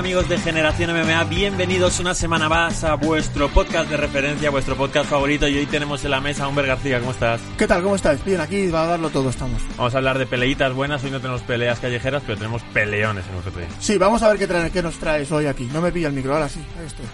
[0.00, 1.24] amigos de Generación MMA?
[1.24, 5.46] Bienvenidos una semana más a vuestro podcast de referencia, vuestro podcast favorito.
[5.46, 7.00] Y hoy tenemos en la mesa a Humber García.
[7.00, 7.42] ¿Cómo estás?
[7.58, 7.82] ¿Qué tal?
[7.82, 8.24] ¿Cómo estás?
[8.24, 9.60] Bien, aquí va a darlo todo estamos.
[9.76, 11.04] Vamos a hablar de peleitas buenas.
[11.04, 13.68] Hoy no tenemos peleas callejeras, pero tenemos peleones en UFC.
[13.78, 15.68] Sí, vamos a ver qué, trae, qué nos traes hoy aquí.
[15.70, 16.60] No me pilla el micro, ahora sí.
[16.78, 17.06] Ahí estoy.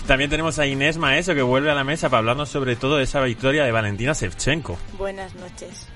[0.06, 3.04] También tenemos a Inés Maeso que vuelve a la mesa para hablarnos sobre todo de
[3.04, 4.78] esa victoria de Valentina Shevchenko.
[4.96, 5.86] Buenas noches.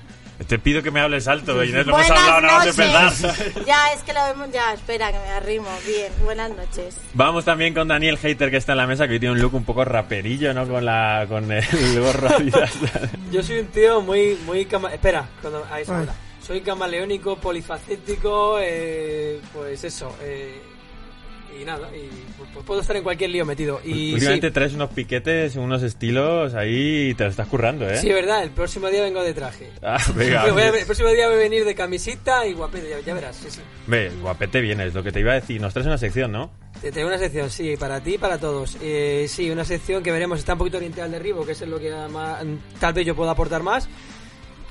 [0.47, 3.63] Te pido que me hables alto, Inés, lo Buenas hemos hablado nada más empezar.
[3.65, 4.73] Ya, es que lo vemos ya.
[4.73, 5.67] Espera, que me arrimo.
[5.85, 6.97] Bien, buenas noches.
[7.13, 9.53] Vamos también con Daniel Hater que está en la mesa, que hoy tiene un look
[9.53, 10.67] un poco raperillo, ¿no?
[10.67, 11.63] Con la con el
[11.99, 12.29] gorro.
[13.31, 14.93] Yo soy un tío muy, muy cama...
[14.93, 15.65] Espera, cuando...
[15.71, 15.99] ahí se Ay.
[15.99, 16.15] habla.
[16.45, 20.61] Soy camaleónico, polifacético, eh, pues eso, eh,
[21.59, 23.79] y nada, y pues, puedo estar en cualquier lío metido.
[23.83, 27.97] Y Últimamente sí, traes unos piquetes, unos estilos ahí y te lo estás currando, ¿eh?
[27.97, 29.69] sí, verdad, el próximo día vengo de traje.
[29.81, 30.45] Ah, venga.
[30.51, 33.35] Voy a- el próximo día voy a venir de camisita y guapete, ya, ya verás,
[33.35, 33.61] sí, sí.
[33.87, 35.59] Ve, guapete vienes, lo que te iba a decir.
[35.61, 36.51] Nos traes una sección, ¿no?
[36.81, 38.77] Te tengo una sección, sí, para ti y para todos.
[38.81, 41.79] Eh, sí, una sección que veremos está un poquito orientada al derribo, que es lo
[41.79, 42.43] que más-
[42.79, 43.87] tal vez yo pueda aportar más.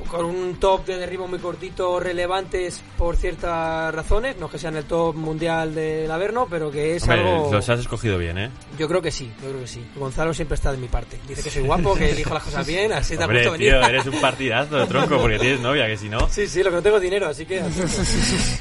[0.08, 4.36] Con un top de derribo muy cortito, relevantes por ciertas razones.
[4.38, 7.52] No es que sean el top mundial del Averno, pero que es Hombre, algo.
[7.52, 8.50] los has escogido bien, ¿eh?
[8.78, 9.84] Yo creo que sí, yo creo que sí.
[9.96, 11.18] Gonzalo siempre está de mi parte.
[11.26, 13.70] Dice que soy guapo, que dijo las cosas bien, así te ha Hombre, gusto venir.
[13.72, 16.28] tío, eres un partidazo de tronco porque tienes novia, que si no...
[16.28, 17.62] Sí, sí, lo que no tengo dinero, así que.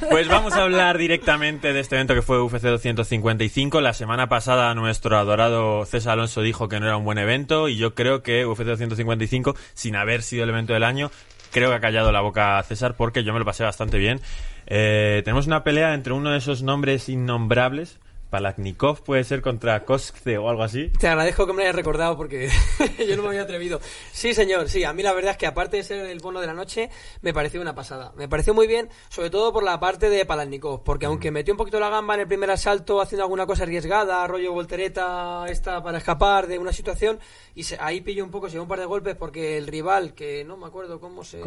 [0.09, 3.81] Pues vamos a hablar directamente de este evento que fue UFC 255.
[3.81, 7.78] La semana pasada nuestro adorado César Alonso dijo que no era un buen evento y
[7.78, 11.12] yo creo que UFC 255, sin haber sido el evento del año,
[11.52, 14.19] creo que ha callado la boca César porque yo me lo pasé bastante bien.
[14.67, 17.99] Eh, tenemos una pelea entre uno de esos nombres innombrables.
[18.31, 20.89] Palaknikov puede ser contra Koskce o algo así.
[20.99, 22.49] Te agradezco que me lo hayas recordado porque
[23.07, 23.79] yo no me había atrevido.
[24.11, 24.83] Sí, señor, sí.
[24.85, 26.89] A mí la verdad es que aparte de ser el bono de la noche,
[27.21, 28.13] me pareció una pasada.
[28.16, 31.57] Me pareció muy bien, sobre todo por la parte de Palanikov, porque aunque metió un
[31.57, 35.97] poquito la gamba en el primer asalto haciendo alguna cosa arriesgada, rollo voltereta esta para
[35.97, 37.19] escapar de una situación,
[37.53, 40.13] y se- ahí pilló un poco, se dio un par de golpes porque el rival,
[40.13, 41.41] que no me acuerdo cómo se...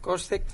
[0.00, 0.44] Kostek.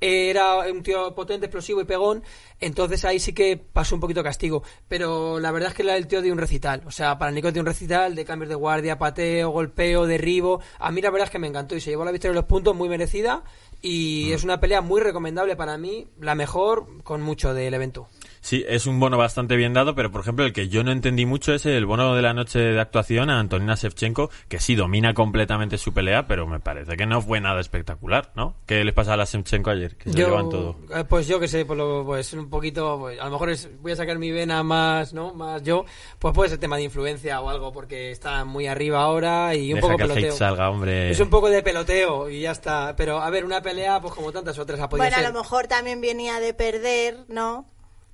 [0.00, 2.22] Era un tío potente, explosivo y pegón,
[2.60, 4.62] entonces ahí sí que pasó un poquito castigo.
[4.88, 6.82] Pero la verdad es que era el tío de un recital.
[6.86, 10.60] O sea, para Nico de un recital, de cambios de guardia, pateo, golpeo, derribo.
[10.78, 12.48] A mí la verdad es que me encantó y se llevó la victoria de los
[12.48, 13.42] puntos muy merecida.
[13.80, 18.08] Y es una pelea muy recomendable para mí, la mejor con mucho del evento.
[18.46, 21.26] Sí, es un bono bastante bien dado, pero por ejemplo el que yo no entendí
[21.26, 25.14] mucho es el bono de la noche de actuación a Antonina Shevchenko, que sí domina
[25.14, 28.54] completamente su pelea, pero me parece que no fue nada espectacular, ¿no?
[28.64, 29.96] ¿Qué les pasa a la Shevchenko ayer?
[29.96, 30.76] Que se llevan todo.
[30.94, 33.68] eh, pues yo que sé, pues, lo- pues un poquito, pues, a lo mejor es-
[33.82, 35.34] voy a sacar mi vena más, ¿no?
[35.34, 35.84] Más yo,
[36.20, 39.80] pues puede ser tema de influencia o algo, porque está muy arriba ahora y un
[39.80, 40.30] Deja poco que el peloteo.
[40.30, 41.10] hate salga, hombre.
[41.10, 42.94] Es un poco de peloteo y ya está.
[42.96, 45.66] Pero a ver, una pelea, pues como tantas otras ha podido Bueno, a lo mejor
[45.66, 47.66] también venía de perder, ¿no?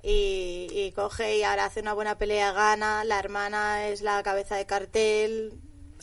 [0.05, 3.03] Y, y coge y ahora hace una buena pelea, gana.
[3.05, 5.53] La hermana es la cabeza de cartel.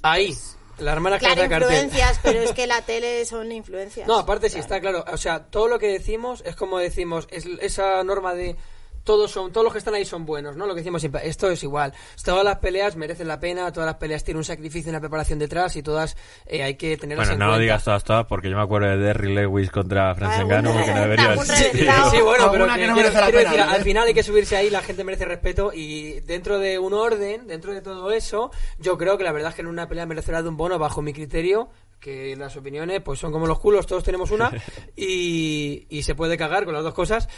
[0.03, 0.35] Ahí,
[0.79, 1.71] la hermana Claro, hace cartel.
[1.85, 4.09] influencias, pero es que la tele son influencias.
[4.09, 5.05] No, aparte sí está claro.
[5.13, 8.57] O sea, todo lo que decimos es como decimos, es esa norma de
[9.05, 10.67] todos son, todos los que están ahí son buenos, ¿no?
[10.67, 11.93] Lo que decimos siempre, esto es igual.
[12.25, 15.39] Todas las peleas merecen la pena, todas las peleas tienen un sacrificio y una preparación
[15.39, 16.17] detrás y todas
[16.47, 17.63] eh, hay que tenerlas Bueno, en no lo cuenta.
[17.63, 21.37] digas todas, todas, porque yo me acuerdo de Derry Lewis contra Ngannou, que no debería.
[21.45, 24.57] Sí, bueno, pero Alguna que que no quiero- pena, decir, al final hay que subirse
[24.57, 28.97] ahí, la gente merece respeto y dentro de un orden, dentro de todo eso, yo
[28.99, 31.13] creo que la verdad es que en una pelea merecerá de un bono bajo mi
[31.13, 31.69] criterio,
[32.01, 34.51] que las opiniones pues son como los culos, todos tenemos una
[34.97, 37.29] y, y se puede cagar con las dos cosas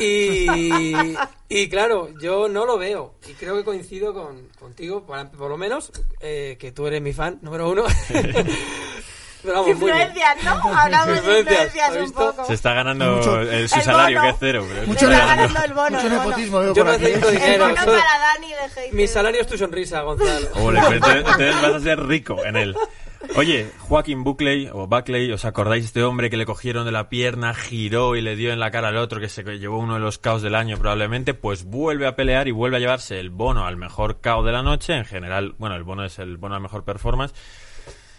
[0.00, 0.46] y,
[1.48, 5.58] y claro, yo no lo veo y creo que coincido con, contigo, por, por lo
[5.58, 7.84] menos, eh, que tú eres mi fan número uno.
[9.42, 9.68] Pero vamos.
[9.70, 10.50] Influencias, ¿no?
[10.76, 12.44] Hablamos de Influencias, influencias ¿has un poco.
[12.46, 14.28] Se está ganando Mucho- el- su El salario, bono.
[14.28, 14.66] que es cero.
[14.68, 15.60] Pero Mucho está ganando.
[15.64, 15.90] el bono.
[15.90, 16.24] Mucho el bono.
[16.24, 17.02] nepotismo veo Yo por no aquí.
[17.04, 17.64] necesito El dinero.
[17.68, 18.92] bono para Dani de.
[18.92, 20.48] Mi salario es tu sonrisa, Gonzalo.
[20.56, 22.76] Ole, pues entonces vas a ser rico en él.
[23.34, 27.08] Oye, Joaquín Buckley o Buckley, ¿os acordáis de este hombre que le cogieron de la
[27.08, 30.00] pierna, giró y le dio en la cara al otro, que se llevó uno de
[30.00, 31.34] los caos del año probablemente?
[31.34, 34.62] Pues vuelve a pelear y vuelve a llevarse el bono al mejor caos de la
[34.62, 34.94] noche.
[34.94, 37.34] En general, bueno, el bono es el bono a mejor performance.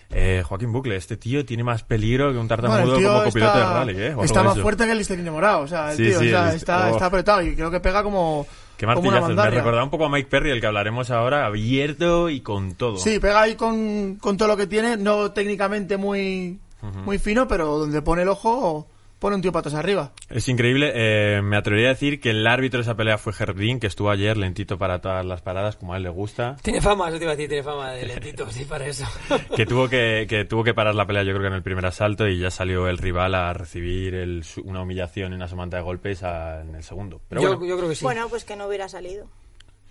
[0.09, 3.73] Eh, Joaquín Buckley, este tío tiene más peligro que un tartamudo como copiloto está, de
[3.73, 4.15] rally, ¿eh?
[4.23, 5.61] Está más fuerte que el Listerine morado.
[5.61, 6.91] O sea, el Sí, tío sí, o sea, el- está, oh.
[6.93, 9.35] está apretado y creo que pega como, Qué martillazos.
[9.35, 12.97] Me recordaba un poco a Mike Perry, el que hablaremos ahora, abierto y con todo.
[12.97, 16.59] Sí, pega ahí con, con todo lo que tiene, no técnicamente muy,
[17.03, 18.87] muy fino, pero donde pone el ojo
[19.19, 20.11] pone un tío patas arriba.
[20.29, 20.91] Es increíble.
[20.95, 24.09] eh, me atrevería a decir que el árbitro de esa pelea fue Jardín, que estuvo
[24.09, 26.55] ayer lentito para todas las paradas, como a él le gusta.
[26.61, 29.05] Tiene fama, eso te iba a decir, tiene fama de lentito, sí, para eso.
[29.55, 31.85] Que tuvo que, que tuvo que parar la pelea, yo creo que en el primer
[31.85, 35.83] asalto, y ya salió el rival a recibir el- una humillación y una semanta de
[35.83, 37.21] golpes a- en el segundo.
[37.27, 38.03] Pero yo, bueno, yo creo que sí.
[38.05, 39.27] Bueno, pues que no hubiera salido.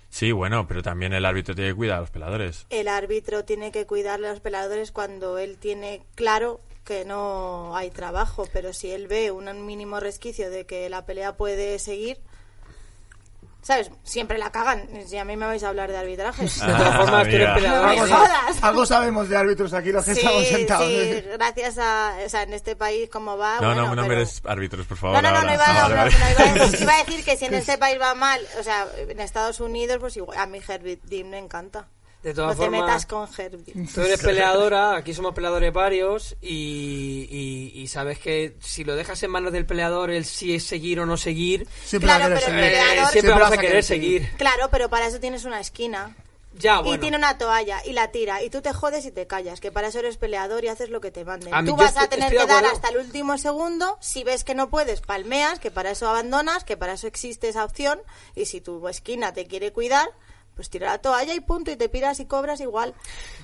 [0.08, 2.66] sí, bueno, pero también el árbitro tiene que cuidar a los peladores.
[2.70, 7.90] El árbitro tiene que cuidarle a los peleadores cuando él tiene claro que no hay
[7.90, 12.18] trabajo, pero si él ve un mínimo resquicio de que la pelea puede seguir,
[13.60, 13.90] ¿sabes?
[14.04, 14.88] Siempre la cagan.
[15.08, 16.42] Si a mí me vais a hablar de arbitraje.
[16.44, 17.54] de todas formas, tú eres amiga.
[17.56, 17.82] peleador.
[17.82, 18.62] No me Algo, sa- jodas.
[18.62, 20.88] algo sabemos de árbitros aquí los que estamos sentados.
[20.88, 23.56] sí, gracias a, o sea, en este país como va.
[23.60, 25.20] No, bueno, no, no pero- árbitros, por favor.
[25.20, 26.34] No, no, no, no iba, Ah, no, vale, no, vale.
[26.38, 28.86] no, iba a iba a decir que si en este país va mal, o sea,
[28.96, 31.88] en Estados Unidos, pues igual, a mí Herbie Dean me encanta.
[32.26, 33.86] De No todas te formas, metas con Herbie.
[33.94, 39.22] Tú eres peleadora, aquí somos peleadores varios y, y- y sabes que si lo dejas
[39.22, 42.58] en manos del peleador, el si es seguir o no seguir, Siempre Claro, pero seguir.
[42.58, 44.28] el eh, peleador- siempre, vas vamos a querer seguir.
[44.38, 46.16] Claro, pero para eso tienes una esquina.
[46.58, 47.00] Ya, Y bueno.
[47.00, 49.86] tiene una toalla y la tira y tú te jodes y te callas, que para
[49.88, 51.54] eso eres peleador y haces lo que te manden.
[51.54, 53.98] A mí tú vas a estoy- tener estoy de que dar hasta el último segundo,
[54.00, 57.62] si ves que no puedes, palmeas, que para eso abandonas, que para eso existe esa
[57.62, 58.00] opción
[58.34, 60.08] y si tu esquina te quiere cuidar,
[60.56, 62.94] pues tira la toalla y punto y te piras y cobras igual.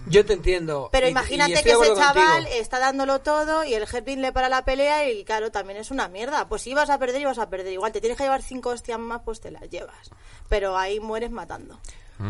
[0.09, 0.88] Yo te entiendo.
[0.91, 2.56] Pero y- y imagínate estoy que ese chaval contigo.
[2.61, 6.09] está dándolo todo y el Herbin le para la pelea y claro, también es una
[6.09, 6.49] mierda.
[6.49, 7.73] Pues si vas a perder, ibas a perder.
[7.75, 10.11] Igual te tienes que llevar cinco hostias más, pues te las llevas.
[10.49, 11.79] Pero ahí mueres matando.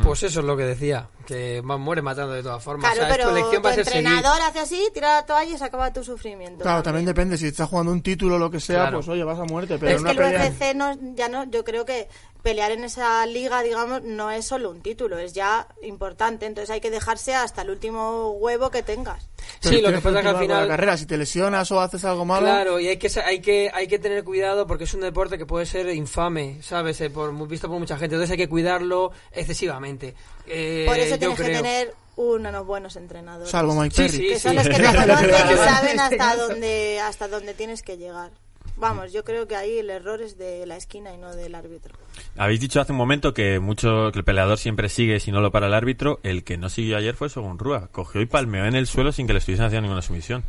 [0.05, 2.91] Pues eso es lo que decía, que muere matando de todas formas.
[2.93, 4.07] Claro, O sea, pero tu elección tu va a ser seguir.
[4.07, 6.63] entrenador hace así, tira la toalla y se acaba tu sufrimiento.
[6.63, 7.37] Claro, también depende.
[7.37, 8.99] Si estás jugando un título o lo que sea, Claro.
[8.99, 9.77] pues oye, vas a muerte.
[9.79, 10.51] Pero, Pero es en que una el pelea...
[10.51, 12.09] UFC no, ya no, yo creo que
[12.43, 16.47] pelear en esa liga, digamos, no es solo un título, es ya importante.
[16.47, 19.29] Entonces hay que dejarse hasta el último huevo que tengas.
[19.61, 20.63] Pero Sí, lo que pasa es que al final...
[20.69, 22.47] La carrera, si te lesionas o haces algo malo...
[22.47, 25.47] Claro, y hay que, hay que hay que tener cuidado porque es un deporte que
[25.47, 27.01] puede ser infame, ¿sabes?
[27.01, 28.15] Eh, por, mu- visto por mucha gente.
[28.17, 30.15] Entonces hay que cuidarlo excesivamente.
[30.47, 33.51] Eh, Por eso tienes que tener unos buenos entrenadores.
[33.51, 34.17] Salvo Mike Sí, Perry.
[34.19, 34.57] sí, que son sí.
[34.57, 38.31] los que te conocen y saben hasta dónde, hasta dónde tienes que llegar.
[38.83, 41.95] Vamos, yo creo que ahí el error es de la esquina y no del árbitro.
[42.37, 45.51] Habéis dicho hace un momento que mucho que el peleador siempre sigue si no lo
[45.53, 46.19] para el árbitro.
[46.25, 47.89] El que no siguió ayer fue Sogun Rúa.
[47.93, 50.43] Cogió y palmeó en el suelo sin que le estuviesen haciendo ninguna sumisión.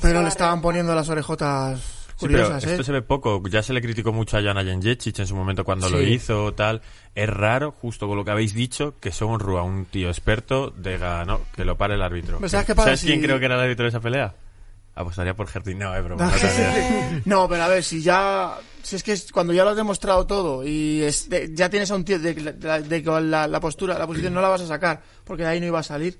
[0.00, 1.80] Pero le estaban poniendo las orejotas
[2.16, 2.70] Sí, pero curiosas, ¿eh?
[2.72, 3.42] esto se ve poco.
[3.48, 6.04] Ya se le criticó mucho a Jana Janjecic en su momento cuando lo Sí.
[6.04, 6.82] hizo, tal.
[7.16, 11.24] Es raro, justo con lo que habéis dicho, que Sogun Rúa, un tío experto, diga,
[11.24, 12.38] no, que lo pare el árbitro.
[12.38, 12.90] Pues, ¿sabes qué pasa?
[13.04, 14.34] quién Si- creo que era el árbitro de esa pelea?
[14.94, 15.78] Apostaría por Gertin.
[15.78, 16.30] No, es broma.
[17.24, 18.58] no pero a ver, si ya.
[18.82, 21.90] Si es que es- cuando ya lo has demostrado todo y es de- ya tienes
[21.90, 25.42] a un tío de, que la- postura, la posición no la vas a sacar porque
[25.44, 26.18] de ahí no iba a salir,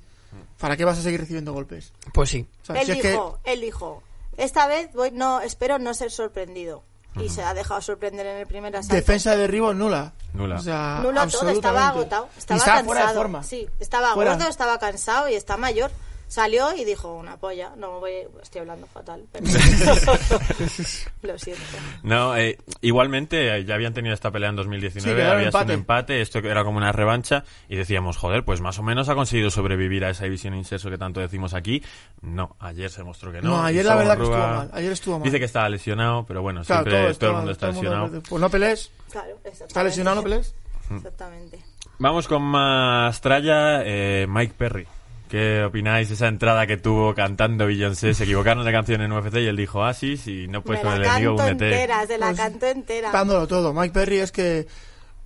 [0.58, 1.92] ¿para qué vas a seguir recibiendo golpes?
[2.12, 2.46] Pues sí.
[2.62, 4.02] O sea, Él si es que- dijo, él dijo,
[4.36, 6.82] esta vez voy, no, espero no ser sorprendido.
[7.20, 8.94] Y se ha dejado sorprender en el primer asalto.
[8.94, 10.12] defensa de derribo nula.
[10.32, 10.56] Nula.
[10.56, 12.84] O sea, Nulo todo, estaba agotado, Y estaba cansado.
[12.84, 13.42] fuera de forma.
[13.42, 14.34] Sí, estaba Fuera.
[14.36, 15.90] gordo, estaba cansado y está mayor.
[16.30, 17.72] Salió y dijo una polla.
[17.76, 19.46] No voy, estoy hablando fatal, pero
[21.22, 21.62] lo siento.
[22.04, 25.64] No, eh, igualmente eh, ya habían tenido esta pelea en 2019, Sí, quedaron había sido
[25.64, 26.20] un empate.
[26.20, 30.04] esto era como una revancha y decíamos, joder, pues más o menos ha conseguido sobrevivir
[30.04, 31.82] a esa división inserso que tanto decimos aquí.
[32.20, 33.50] No, ayer se mostró que no.
[33.50, 34.70] No, ayer la verdad que estuvo mal.
[34.72, 35.24] Ayer estuvo mal.
[35.24, 37.76] Dice que estaba lesionado, pero bueno, Claro, siempre todo, esto- el mundo está todo el
[37.88, 38.22] mundo- lesionado.
[38.28, 38.90] Pues no pelees.
[39.10, 39.36] Claro.
[39.44, 40.16] ¿Está lesionado?
[40.16, 40.54] ¿No pelees?
[40.94, 41.58] Exactamente.
[41.98, 44.86] Vamos con más tralla, eh, Mike Perry.
[45.30, 48.14] ¿Qué opináis de esa entrada que tuvo cantando Beyoncé?
[48.14, 51.04] Se equivocaron de canción en UFC y él dijo Asis y no puedes con el
[51.04, 51.70] enemigo, únete.
[51.70, 53.12] entera, se la Pues, canto entera.
[53.12, 53.72] Dándolo todo.
[53.72, 54.66] Mike Perry es que.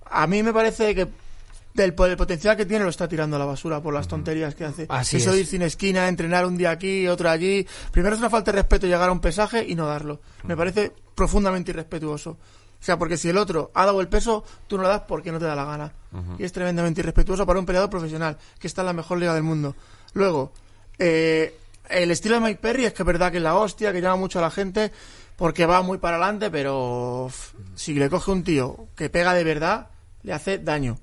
[0.05, 1.07] A mí me parece que.
[1.73, 4.63] Del el potencial que tiene lo está tirando a la basura por las tonterías que
[4.63, 4.85] hace.
[4.89, 5.39] Así Eso es.
[5.39, 7.67] ir sin esquina, entrenar un día aquí, otro allí.
[7.91, 10.21] Primero es una falta de respeto llegar a un pesaje y no darlo.
[10.43, 12.37] Me parece profundamente irrespetuoso.
[12.79, 15.31] O sea, porque si el otro ha dado el peso, tú no lo das porque
[15.31, 15.91] no te da la gana.
[16.37, 19.43] Y es tremendamente irrespetuoso para un peleador profesional, que está en la mejor liga del
[19.43, 19.75] mundo.
[20.15, 20.53] Luego,
[20.97, 21.57] eh,
[21.89, 24.15] el estilo de Mike Perry es que es verdad que es la hostia, que llama
[24.15, 24.93] mucho a la gente,
[25.35, 27.29] porque va muy para adelante, pero
[27.75, 29.89] si le coge un tío que pega de verdad,
[30.23, 30.97] le hace daño.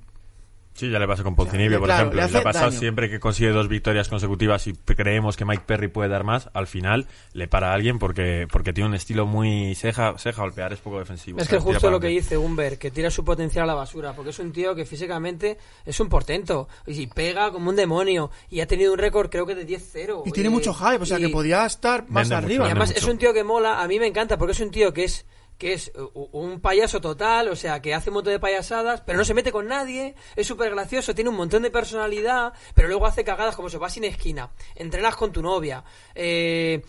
[0.73, 2.21] Sí, ya le pasa con Poncinibio, por claro, ejemplo.
[2.21, 2.79] le y Le ha hace pasado daño.
[2.79, 6.67] siempre que consigue dos victorias consecutivas y creemos que Mike Perry puede dar más, al
[6.67, 9.75] final le para a alguien porque, porque tiene un estilo muy...
[9.75, 11.39] Se deja, se deja golpear, es poco defensivo.
[11.39, 14.31] Es que justo lo que dice Humber, que tira su potencial a la basura, porque
[14.31, 18.67] es un tío que físicamente es un portento y pega como un demonio y ha
[18.67, 20.23] tenido un récord creo que de 10-0.
[20.25, 22.65] Y tiene mucho hype, o sea que podía estar más mucho, arriba.
[22.65, 22.99] Y además mucho.
[22.99, 25.25] es un tío que mola, a mí me encanta porque es un tío que es
[25.57, 29.17] que es u- un payaso total, o sea, que hace un montón de payasadas, pero
[29.17, 33.05] no se mete con nadie, es súper gracioso, tiene un montón de personalidad, pero luego
[33.05, 35.83] hace cagadas como se va sin esquina, entrenas con tu novia,
[36.15, 36.81] eh,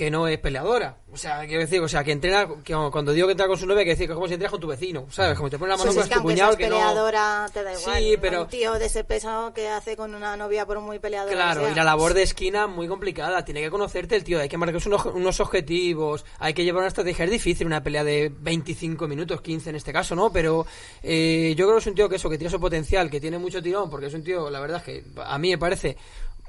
[0.00, 0.96] que no es peleadora.
[1.12, 3.66] O sea, quiero decir, o sea, que entrena, que cuando digo que entrena con su
[3.66, 5.36] novia, que decir que es como si entrenas con tu vecino, ¿sabes?
[5.36, 6.76] Como te pones la mano Pues con tu cuñado que no...
[6.76, 7.98] peleadora, te da igual.
[7.98, 11.34] Sí, pero- Un tío de ese peso que hace con una novia por muy peleadora
[11.34, 11.72] Claro, sea.
[11.72, 13.44] y la labor de esquina muy complicada.
[13.44, 16.88] Tiene que conocerte el tío, hay que marcarse unos, unos objetivos, hay que llevar una
[16.88, 17.26] estrategia.
[17.26, 20.32] Es difícil una pelea de 25 minutos, 15 en este caso, ¿no?
[20.32, 20.64] Pero
[21.02, 23.36] eh, yo creo que es un tío que eso, que tiene su potencial, que tiene
[23.36, 25.98] mucho tirón, porque es un tío, la verdad es que a mí me parece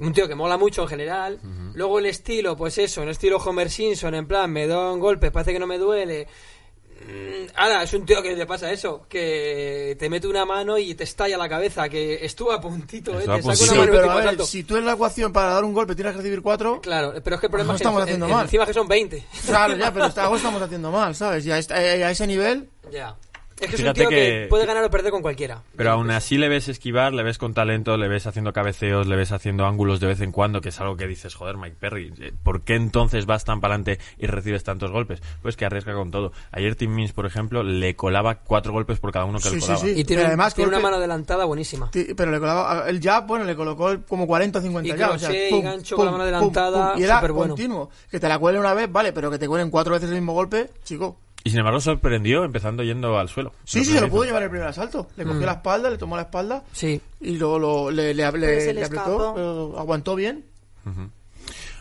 [0.01, 1.39] un tío que mola mucho en general.
[1.73, 5.31] Luego el estilo, pues eso, un estilo Homer Simpson, en plan, me da un golpe,
[5.31, 6.27] parece que no me duele.
[7.07, 10.93] Mm, Ahora, es un tío que le pasa eso, que te mete una mano y
[10.93, 13.25] te estalla la cabeza, que estuvo a puntito, ¿eh?
[13.25, 13.71] Te saca Sí, puntito.
[13.73, 14.45] una mano pero te a pasa ver, alto.
[14.45, 17.35] si tú en la ecuación para dar un golpe tienes que recibir cuatro, Claro, pero
[17.35, 18.43] es que el problema No es que estamos en- haciendo en- mal.
[18.45, 19.25] encima que son 20.
[19.47, 21.43] claro, ya, pero algo estamos haciendo mal, ¿sabes?
[21.45, 23.15] Y a, eh, a ese nivel, ya.
[23.61, 24.15] Es que es Fíjate un tío que...
[24.15, 25.61] que- puede ganar o perder con cualquiera.
[25.75, 29.15] Pero aún así le ves esquivar, le ves con talento, le ves haciendo cabeceos, le
[29.15, 32.11] ves haciendo ángulos de vez en cuando, que es algo que dices, joder, Mike Perry,
[32.19, 35.21] eh, ¿por qué entonces vas tan para adelante y recibes tantos golpes?
[35.41, 36.31] Pues que arriesga con todo.
[36.51, 39.61] Ayer Tim Means, por ejemplo, le colaba cuatro golpes por cada uno que Sí, le
[39.61, 39.85] sí, colaba.
[39.85, 39.93] sí.
[39.95, 41.91] Y tiene, además tiene una mano adelantada buenísima.
[42.17, 45.19] pero le colaba, el jab, bueno, le colocó como 40 o 50 Y ya, o
[45.19, 47.89] sea, y gancho pum, con la mano pum, adelantada, pum, y era continuo.
[48.09, 50.33] Que te la cuelen una vez, vale, pero que te cuelen cuatro veces el mismo
[50.33, 51.17] golpe, chico.
[51.43, 53.53] Y sin embargo sorprendió empezando yendo al suelo.
[53.63, 55.07] Sí, sí, se lo pudo llevar el primer asalto.
[55.17, 55.45] Le cogió Mm.
[55.45, 57.01] la espalda, le tomó la espalda Sí.
[57.19, 60.45] y luego lo, le, le, apretó, pero aguantó bien.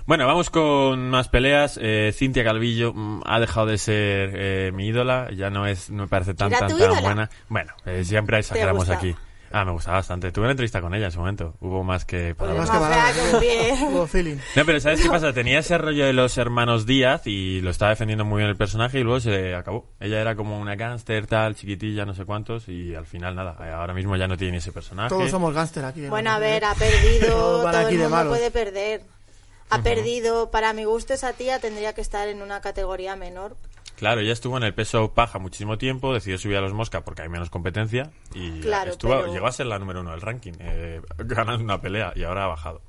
[0.06, 1.78] Bueno, vamos con más peleas.
[1.80, 5.28] Eh, Cintia Calvillo mm, ha dejado de ser eh, mi ídola.
[5.36, 7.30] Ya no es, no me parece tan, ¿Era tan, tan buena.
[7.48, 9.14] Bueno, eh, siempre exageramos aquí.
[9.52, 10.30] Ah, me gustaba bastante.
[10.30, 11.54] Tuve una entrevista con ella en su momento.
[11.60, 12.68] Hubo más que palabras.
[12.68, 13.74] Más más que.
[13.90, 14.36] Hubo feeling.
[14.54, 15.32] No, pero ¿sabes qué pasa?
[15.32, 19.00] Tenía ese rollo de los hermanos Díaz y lo estaba defendiendo muy bien el personaje
[19.00, 19.88] y luego se acabó.
[19.98, 23.56] Ella era como una gángster, tal, chiquitilla, no sé cuántos y al final nada.
[23.66, 25.08] eh, Ahora mismo ya no tiene ese personaje.
[25.08, 26.02] Todos somos gángster aquí.
[26.02, 26.10] ¿no?
[26.10, 27.28] Bueno, a ver, ha perdido.
[27.28, 29.02] Todo aquí el de mundo puede perder.
[29.70, 30.50] Ha perdido.
[30.50, 33.56] Para mi gusto, esa tía tendría que estar en una categoría menor.
[34.00, 37.20] Claro, ella estuvo en el peso paja muchísimo tiempo, decidió subir a los mosca porque
[37.20, 40.54] hay menos competencia y Claro, estuvo, pero- llegó a ser la número uno del ranking,
[40.58, 42.80] eh, ganando una pelea y ahora ha bajado.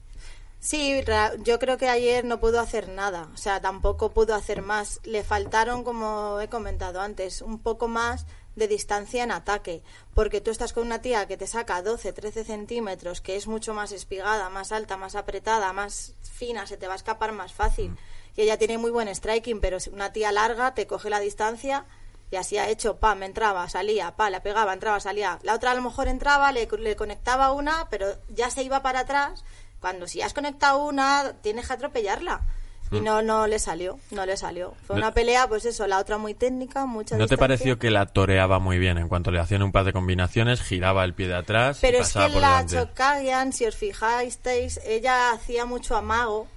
[0.59, 1.03] Sí,
[1.43, 5.01] yo creo que ayer no pudo hacer nada, o sea, tampoco pudo hacer más.
[5.03, 8.25] Le faltaron, como he comentado antes, un poco más
[8.55, 12.45] de distancia en ataque, porque tú estás con una tía que te saca 12, 13
[12.45, 16.93] centímetros, que es mucho más espigada, más alta, más apretada, más fina, se te va
[16.93, 17.97] a escapar más fácil.
[18.37, 21.85] Y ella tiene muy buen striking, pero una tía larga te coge la distancia
[22.31, 25.37] y así ha hecho, pa, me entraba, salía, pa, la pegaba, entraba, salía.
[25.43, 29.01] La otra a lo mejor entraba, le, le conectaba una, pero ya se iba para
[29.01, 29.43] atrás.
[29.81, 32.41] Cuando si has conectado una, tienes que atropellarla.
[32.93, 34.73] Y no, no le salió, no le salió.
[34.85, 34.99] Fue Mm.
[34.99, 38.05] No- una pelea, pues eso, la otra muy técnica, mucha ¿No te pareció que la
[38.05, 38.97] toreaba muy bien?
[38.97, 41.99] En cuanto le hacían un par de combinaciones, giraba el pie de atrás y Pero
[41.99, 42.75] es pasaba que por la delante.
[42.75, 44.39] Chocagian, si os fijáis,
[44.85, 46.47] ella hacía mucho amago.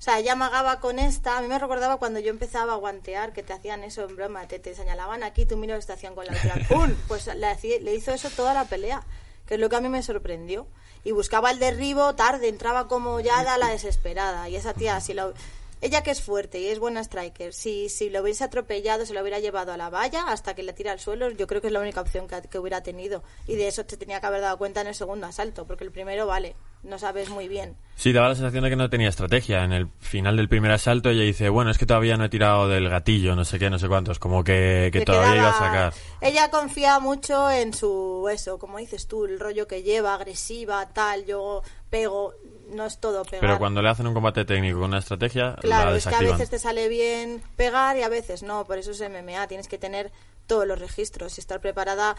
[0.00, 1.36] O sea, ella amagaba con esta.
[1.36, 4.48] A mí me recordaba cuando yo empezaba a guantear, que te hacían eso en broma.
[4.48, 6.54] Te, te señalaban aquí, tú mira lo que te hacían con la otra.
[6.70, 6.94] ¡Pum!
[7.06, 9.02] Pues le, le hizo eso toda la pelea,
[9.44, 10.66] que es lo que a mí me sorprendió.
[11.04, 14.48] Y buscaba el derribo tarde, entraba como ya da la desesperada.
[14.48, 15.34] Y esa tía, si lo...
[15.80, 19.22] Ella que es fuerte y es buena striker, si, si lo hubiese atropellado, se lo
[19.22, 21.72] hubiera llevado a la valla hasta que le tira al suelo, yo creo que es
[21.72, 23.22] la única opción que, que hubiera tenido.
[23.46, 25.90] Y de eso te tenía que haber dado cuenta en el segundo asalto, porque el
[25.90, 27.76] primero, vale, no sabes muy bien.
[27.96, 29.64] Sí, daba la sensación de que no tenía estrategia.
[29.64, 32.68] En el final del primer asalto ella dice, bueno, es que todavía no he tirado
[32.68, 35.94] del gatillo, no sé qué, no sé cuántos, como que, que todavía iba a sacar.
[36.20, 41.26] Ella confía mucho en su, eso, como dices tú, el rollo que lleva, agresiva, tal,
[41.26, 42.34] yo pego,
[42.70, 43.40] no es todo pegar.
[43.40, 46.20] Pero cuando le hacen un combate técnico con una estrategia, Claro, la es que a
[46.20, 49.78] veces te sale bien pegar y a veces no, por eso es MMA, tienes que
[49.78, 50.10] tener
[50.46, 52.16] todos los registros y estar preparada.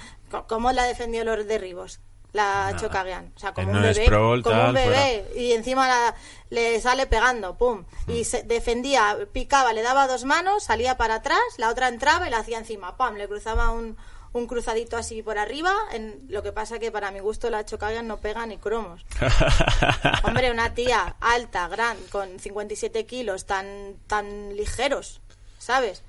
[0.47, 1.99] ¿Cómo la defendió los derribos?
[2.33, 2.77] La Nada.
[2.77, 6.15] Chocagian, o sea, como un bebé, como tal, un bebé, y encima la-
[6.49, 8.11] le sale pegando, pum, Mm.
[8.11, 12.31] y se defendía, picaba, le daba dos manos, salía para atrás, la otra entraba y
[12.31, 13.97] la hacía encima, pam, le cruzaba un,
[14.33, 18.07] un cruzadito así por arriba, en, lo que pasa que para mi gusto la Chocagian
[18.07, 19.05] no pega ni cromos.
[20.23, 25.21] Hombre, una tía alta, gran, con 57 kilos, tan, tan ligeros,
[25.59, 26.03] ¿sabes?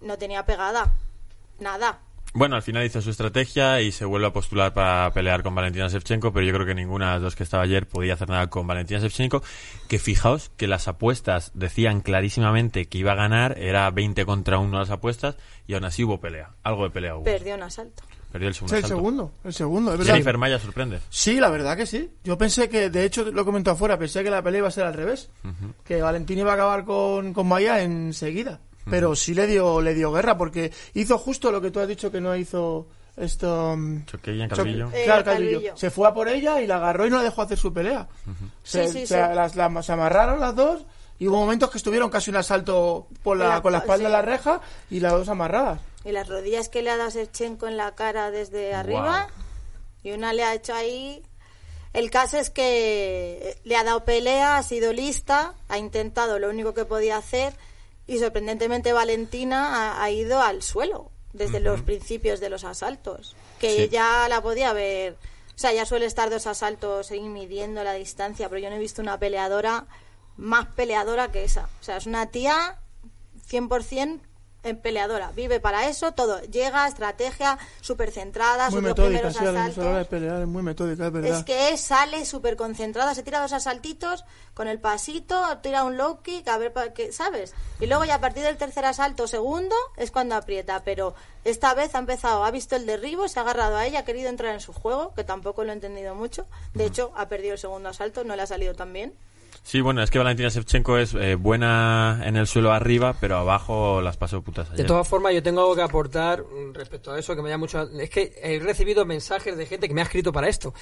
[0.00, 0.94] No tenía pegada.
[1.58, 2.00] Nada.
[2.32, 5.88] Bueno, al final hizo su estrategia y se vuelve a postular para pelear con Valentina
[5.88, 8.48] Shevchenko, pero yo creo que ninguna de las dos que estaba ayer podía hacer nada
[8.48, 9.42] con Valentina Shevchenko,
[9.88, 14.78] que fijaos que las apuestas decían clarísimamente que iba a ganar, era 20 contra 1
[14.78, 17.24] las apuestas, y aún así hubo pelea, algo de pelea hubo.
[17.24, 18.04] Perdió un asalto.
[18.30, 18.96] Perdió el segundo el asalto.
[18.96, 20.12] segundo, el segundo, es verdad.
[20.12, 21.00] Jennifer Maya sorprende.
[21.08, 22.10] Sí, la verdad que sí.
[22.22, 24.84] Yo pensé que, de hecho, lo comentó afuera, pensé que la pelea iba a ser
[24.84, 25.30] al revés.
[25.84, 28.60] Que Valentín iba a acabar con, con Maya enseguida.
[28.88, 32.10] Pero sí le dio, le dio guerra, porque hizo justo lo que tú has dicho
[32.10, 33.74] que no hizo esto...
[33.76, 34.90] mm, Choqueya en Choque- Calvillo.
[34.94, 35.50] Eh, claro, Calvillo.
[35.58, 35.76] Calvillo.
[35.76, 38.08] Se fue a por ella y la agarró y no la dejó hacer su pelea.
[38.62, 39.34] Se, Sí, sí, se- sí.
[39.34, 40.86] las- las- se amarraron las dos
[41.18, 44.04] Y hubo momentos que estuvieron casi un asalto por la, La- con la espalda sí.
[44.04, 44.60] de la reja
[44.90, 45.78] y las dos amarradas.
[46.02, 49.28] Y las rodillas que le ha dado Shevchenko en la cara desde arriba.
[50.02, 51.22] Y una le ha hecho ahí.
[51.92, 56.72] El caso es que le ha dado pelea, ha sido lista, ha intentado lo único
[56.72, 57.52] que podía hacer.
[58.10, 63.36] Y sorprendentemente Valentina ha, ha ido al suelo desde los principios de los asaltos.
[63.60, 63.88] Que Sí.
[63.88, 65.12] ya la podía ver.
[65.54, 68.80] O sea, ya suele estar dos asaltos ahí midiendo la distancia, pero yo no he
[68.80, 69.86] visto una peleadora
[70.36, 71.68] más peleadora que esa.
[71.80, 72.78] O sea, es una tía
[73.48, 74.20] 100%
[74.62, 75.32] en peleadora.
[75.32, 76.40] Vive para eso, todo.
[76.42, 80.06] Llega, estrategia, súper centrada, sus primeros sí, a la a la hora de asaltos.
[80.08, 81.38] pelear, es muy metódica, es verdad.
[81.38, 84.24] Es que sale súper concentrada, se tira dos asaltitos
[84.54, 87.54] con el pasito, tira un low kick, a ver, para qué, ¿sabes?
[87.80, 90.82] Y luego ya a partir del tercer asalto, segundo, es cuando aprieta.
[90.84, 91.14] Pero
[91.44, 94.28] esta vez ha empezado, ha visto el derribo, se ha agarrado a ella, ha querido
[94.28, 96.46] entrar en su juego, que tampoco lo he entendido mucho.
[96.74, 99.14] De hecho, ha perdido el segundo asalto, no le ha salido tan bien.
[99.62, 104.00] Sí, bueno, es que Valentina Shevchenko es eh, buena en el suelo arriba, pero abajo
[104.00, 104.78] las pasó putas ayer.
[104.78, 107.60] De todas formas, yo tengo algo que aportar mm, respecto a eso, que me llama
[107.60, 107.82] mucho...
[108.00, 110.74] Es que he recibido mensajes de gente que me ha escrito para esto.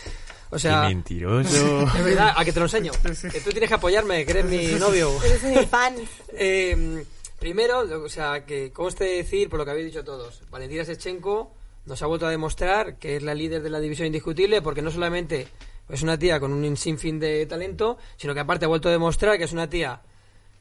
[0.49, 0.83] O Qué sea...
[0.83, 1.83] mentiroso.
[1.97, 2.93] Es verdad, a que te lo enseño.
[3.03, 5.13] Que tú tienes que apoyarme, que eres mi novio.
[5.23, 5.95] Eres mi fan.
[6.41, 7.05] Eh,
[7.39, 11.53] primero, o sea, que conste decir, por lo que habéis dicho todos, Valentina Sechenko
[11.87, 14.91] nos ha vuelto a demostrar que es la líder de la división indiscutible, porque no
[14.91, 15.49] solamente
[15.89, 19.39] es una tía con un sinfín de talento, sino que aparte ha vuelto a demostrar
[19.39, 20.01] que es una tía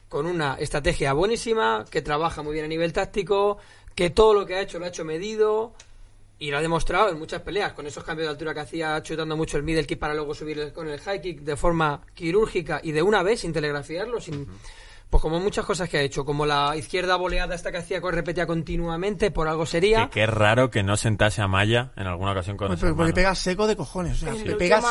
[0.10, 3.58] con una estrategia buenísima, que trabaja muy bien a nivel táctico,
[3.94, 5.74] que todo lo que ha hecho lo ha hecho medido
[6.40, 9.36] y lo ha demostrado en muchas peleas, con esos cambios de altura que hacía chutando
[9.36, 12.92] mucho el middle kick para luego subir con el high kick de forma quirúrgica y
[12.92, 14.48] de una vez, sin telegrafiarlo, sin...
[15.10, 18.12] Pues como muchas cosas que ha hecho, como la izquierda boleada esta que hacía, que
[18.12, 20.06] repetía continuamente, por algo sería...
[20.10, 23.14] Que qué raro que no sentase a Maya en alguna ocasión con Pues esas porque
[23.14, 24.18] pega seco de cojones.
[24.22, 24.84] O sea, El le pegas.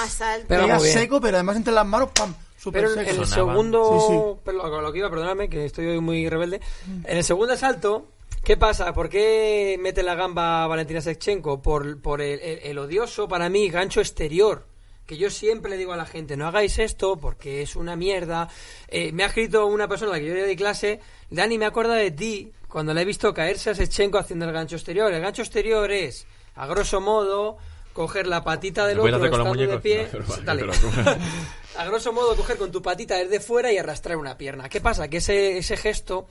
[0.48, 0.80] Pega bien.
[0.80, 2.34] seco, pero además entre las manos, ¡pam!
[2.56, 3.52] Súper Pero en, el Sonaba.
[3.52, 6.62] segundo, Sí, pero lo, lo que iba, perdonadme, que estoy hoy muy rebelde.
[7.04, 8.06] En el segundo asalto,
[8.42, 8.94] ¿qué pasa?
[8.94, 11.60] ¿Por qué mete la gamba Valentina Shevchenko?
[11.60, 14.64] Por, por el, el- el odioso, para mí, gancho exterior.
[15.06, 18.48] Que yo siempre le digo a la gente, no hagáis esto porque es una mierda.
[18.88, 21.00] Eh, me ha escrito una persona a la que yo le di clase,
[21.30, 24.74] Dani, me acuerdo de ti cuando le he visto caerse a Shevchenko haciendo el gancho
[24.76, 25.12] exterior.
[25.12, 26.26] El gancho exterior es,
[26.56, 27.56] a grosso modo,
[27.92, 30.02] coger la patita del ¿Lo puedes otro estando de pie.
[30.02, 30.62] No, pero vale, Dale.
[31.04, 31.16] pero-
[31.78, 34.68] a grosso modo, coger con tu patita desde fuera y arrastrar una pierna.
[34.68, 35.08] ¿Qué pasa?
[35.08, 36.26] Que ese, ese gesto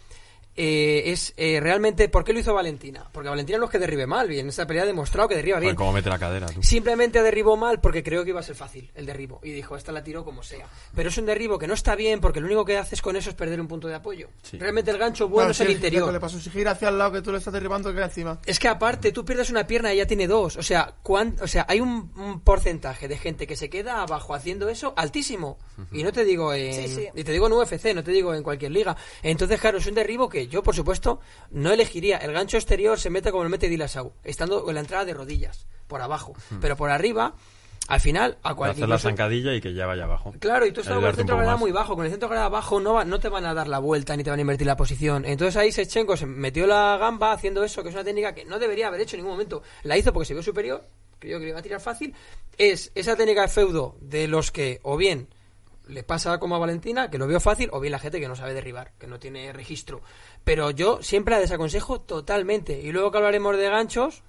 [0.55, 2.07] eh, es eh, realmente...
[2.09, 3.05] ¿Por qué lo hizo Valentina?
[3.11, 4.41] Porque Valentina no es que derribe mal, bien.
[4.45, 5.69] En esta pelea ha demostrado que derriba bien.
[5.71, 6.63] Joder, cómo mete la cadera, tú.
[6.63, 9.39] Simplemente derribó mal porque creo que iba a ser fácil el derribo.
[9.43, 10.67] Y dijo, esta la tiró como sea.
[10.95, 13.29] Pero es un derribo que no está bien porque lo único que haces con eso
[13.29, 14.29] es perder un punto de apoyo.
[14.43, 14.57] Sí.
[14.57, 16.11] Realmente el gancho Claro, bueno es el interior.
[16.13, 18.39] le pasó si gira hacia el lado que tú le estás derribando que encima.
[18.45, 20.55] Es que aparte, tú pierdes una pierna y ya tiene dos.
[20.57, 24.33] O sea, cuán- o sea hay un, un porcentaje de gente que se queda abajo
[24.33, 25.57] haciendo eso altísimo.
[25.91, 27.07] Y no te digo en, Sí, sí.
[27.13, 28.95] y te digo en UFC, no te digo en cualquier liga.
[29.23, 31.19] Entonces, claro, es un derribo que yo, por supuesto,
[31.51, 32.17] no elegiría.
[32.17, 35.67] El gancho exterior se mete como lo mete Dilasau, estando en la entrada de rodillas,
[35.87, 36.33] por abajo.
[36.61, 37.33] Pero por arriba,
[37.87, 40.33] al final, a cualquier hacer la zancadilla y que ya vaya abajo.
[40.39, 41.59] Claro, y tú estás con el centro de poco gravedad más.
[41.59, 41.95] muy bajo.
[41.95, 44.17] Con el centro de gravedad bajo no, va- no te van a dar la vuelta
[44.17, 45.23] ni te van a invertir la posición.
[45.25, 48.57] Entonces ahí Sechenko se metió la gamba haciendo eso, que es una técnica que no
[48.57, 49.61] debería haber hecho en ningún momento.
[49.83, 50.83] La hizo porque se vio superior,
[51.19, 52.15] creyó que le iba a tirar fácil.
[52.57, 55.27] Es esa técnica de feudo de los que, o bien
[55.87, 58.35] le pasa como a Valentina, que lo vio fácil, o bien la gente que no
[58.35, 60.01] sabe derribar, que no tiene registro.
[60.45, 62.79] Pero yo siempre la desaconsejo totalmente.
[62.79, 64.23] Y luego que hablaremos de ganchos,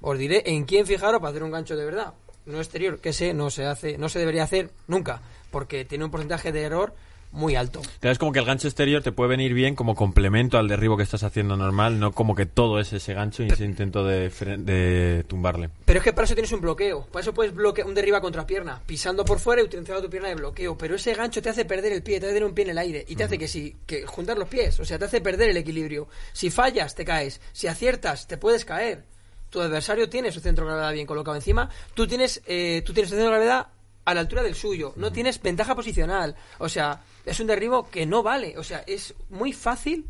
[0.00, 2.14] os diré en quién fijaros para hacer un gancho de verdad.
[2.46, 6.10] No exterior, que sé, no se hace, no se debería hacer nunca, porque tiene un
[6.10, 6.94] porcentaje de error
[7.32, 7.80] muy alto.
[8.00, 10.96] Claro, Es como que el gancho exterior te puede venir bien como complemento al derribo
[10.96, 14.30] que estás haciendo normal, no como que todo es ese gancho y ese intento de,
[14.58, 15.70] de tumbarle.
[15.84, 17.06] Pero es que para eso tienes un bloqueo.
[17.06, 20.28] Para eso puedes bloquear un derriba contra pierna, pisando por fuera y utilizando tu pierna
[20.28, 20.76] de bloqueo.
[20.76, 22.78] Pero ese gancho te hace perder el pie, te hace tener un pie en el
[22.78, 25.50] aire y te hace que si que juntar los pies, o sea, te hace perder
[25.50, 26.08] el equilibrio.
[26.32, 27.40] Si fallas, te caes.
[27.52, 29.04] Si aciertas, te puedes caer.
[29.50, 31.70] Tu adversario tiene su centro de gravedad bien colocado encima.
[31.94, 33.68] Tú tienes, eh, tú tienes tu centro de gravedad
[34.08, 34.94] a la altura del suyo.
[34.96, 36.34] No tienes ventaja posicional.
[36.58, 38.56] O sea, es un derribo que no vale.
[38.56, 40.06] O sea, es muy fácil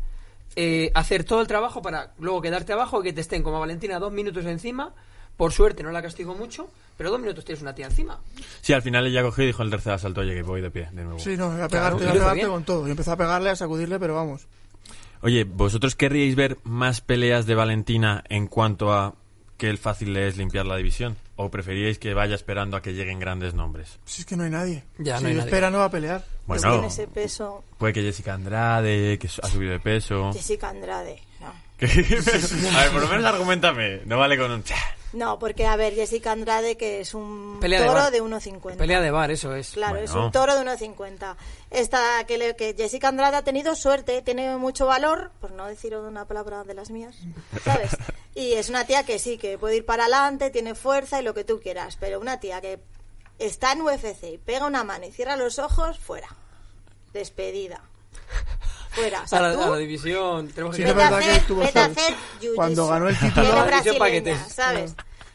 [0.55, 3.59] eh, hacer todo el trabajo para luego quedarte abajo y que te estén como a
[3.59, 4.93] Valentina dos minutos encima.
[5.35, 8.19] Por suerte no la castigo mucho, pero dos minutos tienes una tía encima.
[8.61, 10.71] Sí, al final ella cogió y dijo en el tercer asalto, oye, que voy de
[10.71, 11.19] pie de nuevo.
[11.19, 12.87] Sí, no, a pegarte, a pegarte con todo.
[12.87, 14.47] Y empezó a pegarle, a sacudirle, pero vamos.
[15.21, 19.15] Oye, ¿vosotros querríais ver más peleas de Valentina en cuanto a
[19.57, 21.17] que el fácil le es limpiar la división?
[21.41, 23.97] ¿O preferíais que vaya esperando a que lleguen grandes nombres?
[24.03, 24.83] Si es que no hay nadie.
[24.97, 25.47] Ya, si no hay nadie.
[25.47, 26.17] espera, no va a pelear.
[26.19, 30.33] Es que Bueno, en ese peso, puede que Jessica Andrade, que ha subido de peso.
[30.33, 31.21] Jessica Andrade.
[31.81, 31.87] No.
[32.77, 34.01] a ver, por lo menos argumentame.
[34.05, 34.63] No vale con un...
[35.11, 38.11] No, porque a ver, Jessica Andrade, que es un Pelea de toro bar.
[38.11, 38.77] de 1,50.
[38.77, 39.71] Pelea de bar, eso es.
[39.71, 41.35] Claro, es un toro de 1,50.
[41.71, 45.95] Esta que, le- que Jessica Andrade ha tenido suerte, tiene mucho valor, por no decir
[45.95, 47.15] una palabra de las mías,
[47.63, 47.97] ¿sabes?
[48.35, 51.33] Y es una tía que sí, que puede ir para adelante, tiene fuerza y lo
[51.33, 52.79] que tú quieras, pero una tía que
[53.39, 56.27] está en UFC y pega una mano y cierra los ojos, fuera.
[57.13, 57.81] Despedida.
[58.99, 59.21] Fuera.
[59.23, 60.47] O sea, a, la, tú, a la división.
[60.49, 62.15] Tenemos Sí que vete que hacer, estuvo vete.
[62.55, 64.39] Cuando ganó el título- brasileña, paquetes.
[64.53, 64.93] ¿sabes?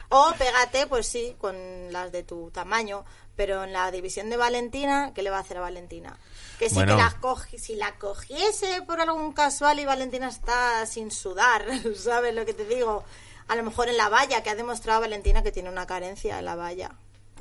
[0.09, 1.55] O pégate, pues sí, con
[1.91, 3.03] las de tu tamaño,
[3.35, 6.17] pero en la división de Valentina, ¿qué le va a hacer a Valentina?
[6.59, 6.95] Que sí Bueno.
[6.95, 11.65] que la si la cogiese por algún casual y Valentina está sin sudar,
[11.97, 13.03] ¿sabes lo que te digo?
[13.47, 16.45] A lo mejor en la valla, que ha demostrado Valentina que tiene una carencia en
[16.45, 16.91] la valla.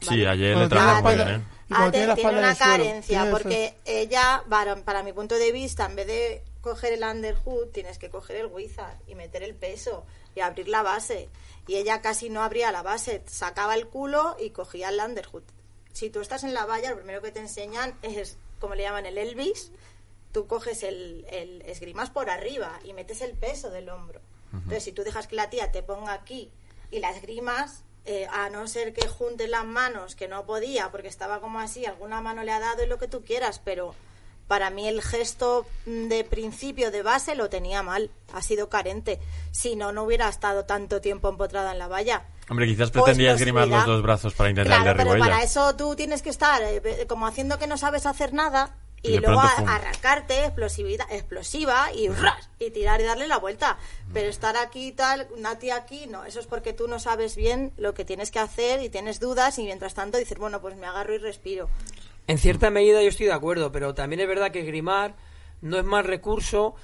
[0.09, 1.29] Sí, ayer le trajo muy bien.
[1.29, 1.45] ¿eh?
[1.71, 2.73] Ah, tiene en una suelo.
[2.73, 7.69] carencia, porque ella, para, para mi punto de vista, en vez de coger el underhood,
[7.69, 11.29] tienes que coger el wizard y meter el peso y abrir la base.
[11.67, 15.43] Y ella casi no abría la base, sacaba el culo y cogía el underhood.
[15.93, 19.07] Si tú estás en la valla, lo primero que te enseñan es, como le llaman,
[19.07, 19.71] el Elvis.
[20.33, 24.21] Tú coges el, el esgrimas por arriba y metes el peso del hombro.
[24.53, 26.51] Entonces, si tú dejas que la tía te ponga aquí
[26.90, 31.09] y la esgrimas, eh, a no ser que juntes las manos, que no podía porque
[31.09, 33.95] estaba como así, alguna mano le ha dado y lo que tú quieras, pero
[34.47, 39.19] para mí el gesto mm, de principio, de base, lo tenía mal, ha sido carente.
[39.53, 42.25] Si no, no hubiera estado tanto tiempo empotrada en la valla.
[42.51, 43.95] Hombre, quizás O pretendía esgrimar los explosividad.
[43.97, 45.45] dos brazos para intentar Claro, el pero derribo para ella.
[45.47, 49.43] eso tú tienes que estar eh, como haciendo que no sabes hacer nada Y luego
[49.43, 53.77] pronto, arrancarte explosividad, explosiva y ras, y tirar y darle la vuelta.
[54.12, 57.37] Pero estar aquí y tal, una tía aquí, no, eso es porque tú no sabes
[57.37, 60.75] bien lo que tienes que hacer y tienes dudas y mientras tanto dices, bueno, pues
[60.77, 61.69] me agarro y respiro.
[62.27, 65.14] En cierta medida yo estoy de acuerdo, pero también es verdad que esgrimar
[65.61, 66.75] no es más recurso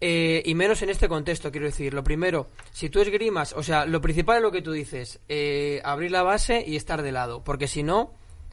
[0.00, 1.94] eh, y menos en este contexto, quiero decir.
[1.94, 5.80] Lo primero, si tú esgrimas, o sea, lo principal es lo que tú dices, eh,
[5.84, 8.12] abrir la base y estar de lado, porque si no,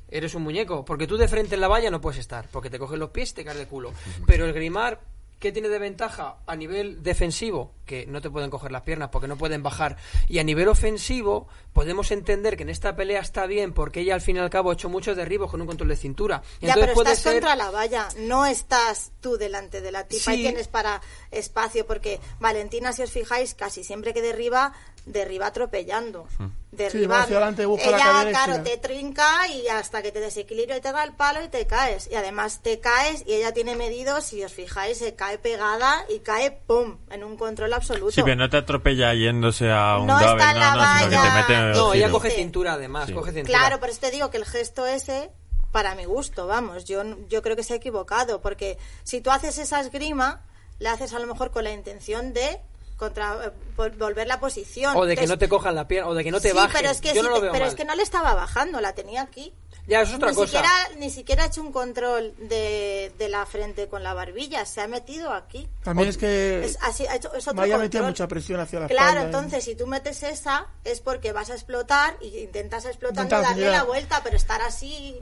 [0.10, 2.80] eres un muñeco, porque tú de frente en la valla no puedes estar, porque te
[2.80, 3.92] cogen los pies y te caes de culo.
[4.26, 5.02] Pero esgrimar,
[5.40, 7.74] ¿qué tiene de ventaja a nivel defensivo?
[7.86, 9.98] Que no te pueden coger las piernas porque no pueden bajar.
[10.28, 14.22] Y a nivel ofensivo, podemos entender que en esta pelea está bien porque ella al
[14.22, 16.42] fin y al cabo ha hecho muchos derribos con un control de cintura.
[16.60, 20.08] ya, Entonces pero puede estás ser- contra la valla, no estás tú delante de la
[20.08, 24.74] tipa y tienes para espacio, porque Valentina, si os fijáis, casi siempre que derriba,
[25.08, 26.28] derriba atropellando.
[26.72, 30.12] Derriba, va hacia adelante, busca la ella, cadera y claro, te trinca y hasta que
[30.12, 32.08] te desequilibra y te da el palo y te caes.
[32.12, 36.20] Y además te caes y ella tiene medido, si os fijáis, se cae pegada y
[36.20, 38.12] cae, ¡pum!, en un control absoluto.
[38.12, 41.10] Sí, pero no te atropella yéndose a un No está en la no, no, sino
[41.10, 41.34] que te valla.
[41.36, 42.36] mete No, No, el ella coge Sí.
[42.38, 43.14] cintura además, Sí.
[43.14, 43.58] coge cintura.
[43.60, 45.32] Claro, por eso te digo que el gesto ese,
[45.72, 49.58] para mi gusto, vamos, yo, yo creo que se ha equivocado, porque si tú haces
[49.58, 50.44] esa esgrima,
[50.80, 52.60] la haces a lo mejor con la intención de
[52.98, 54.96] contra, eh, vol- volver la posición.
[54.98, 56.56] O de que Entonces, no te cojan la pierna, o de que no te sí,
[56.56, 56.72] bajen.
[56.74, 57.70] pero es que, Yo sí no lo te- veo pero mal.
[57.70, 59.54] es que no le estaba bajando, la tenía aquí.
[59.88, 60.48] Ya, eso es otra ni cosa.
[60.48, 64.82] Siquiera, ni siquiera ha hecho un control de, de la frente con la barbilla, se
[64.82, 65.70] ha metido aquí.
[65.84, 68.12] También es que Es, así, ha hecho- es otro Maya metía control.
[68.12, 69.22] mucha presión hacia la Claro, espalda.
[69.22, 69.26] ¿eh?
[69.28, 73.70] entonces si tú metes esa es porque vas a explotar y intentas explotando Intentas darle
[73.72, 75.22] la vuelta, pero estar así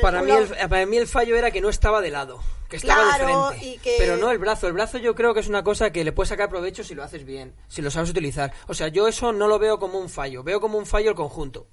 [0.00, 3.16] Para mí, el, para mí el fallo era que no estaba de lado, que estaba
[3.16, 3.66] Claro, de frente.
[3.66, 4.66] y que- Pero no el brazo.
[4.66, 7.02] El brazo yo creo que es una cosa que le puedes sacar provecho si lo
[7.04, 8.52] haces bien, si lo sabes utilizar.
[8.66, 11.16] O sea, yo eso no lo veo como un fallo, veo como un fallo el
[11.16, 11.66] conjunto.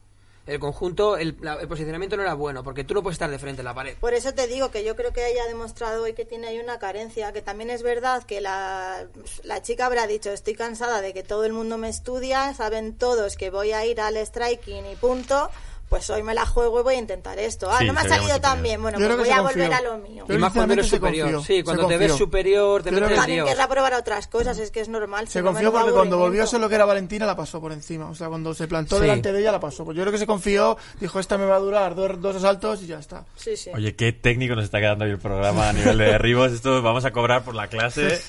[0.45, 3.39] El conjunto, el, la- el posicionamiento no era bueno, porque tú no puedes estar de
[3.39, 3.95] frente a la pared.
[4.01, 6.59] Por eso te digo que yo creo que ella ha demostrado hoy que tiene ahí
[6.59, 9.07] una carencia, que también es verdad que la,
[9.43, 13.37] la chica habrá dicho, estoy cansada de que todo el mundo me estudia, saben todos
[13.37, 15.49] que voy a ir al striking y punto,
[15.93, 17.69] pues hoy me la juego y voy a intentar esto.
[17.71, 19.43] Ah, Sí, no me ha salido tan bien, bueno, pues voy a confió.
[19.63, 20.25] volver a lo mío.
[20.27, 21.31] Yo y más cuando eres superior.
[21.31, 22.25] confió, sí, cuando se te ves confió.
[22.25, 25.27] superior, te metes en querrá probar otras cosas, es que es normal.
[25.27, 28.09] Se confió porque cuando volvió a ser lo que era Valentina la pasó por encima.
[28.09, 29.03] O sea, cuando se plantó Sí.
[29.03, 29.85] delante de ella la pasó.
[29.85, 32.81] Pues yo creo que se confió, dijo, esta me va a durar dos, dos asaltos
[32.81, 33.25] y ya está.
[33.35, 33.69] Sí, sí.
[33.75, 36.51] Oye, qué técnico nos está quedando hoy el programa a nivel de derribos.
[36.53, 38.19] Esto vamos a cobrar por la clase.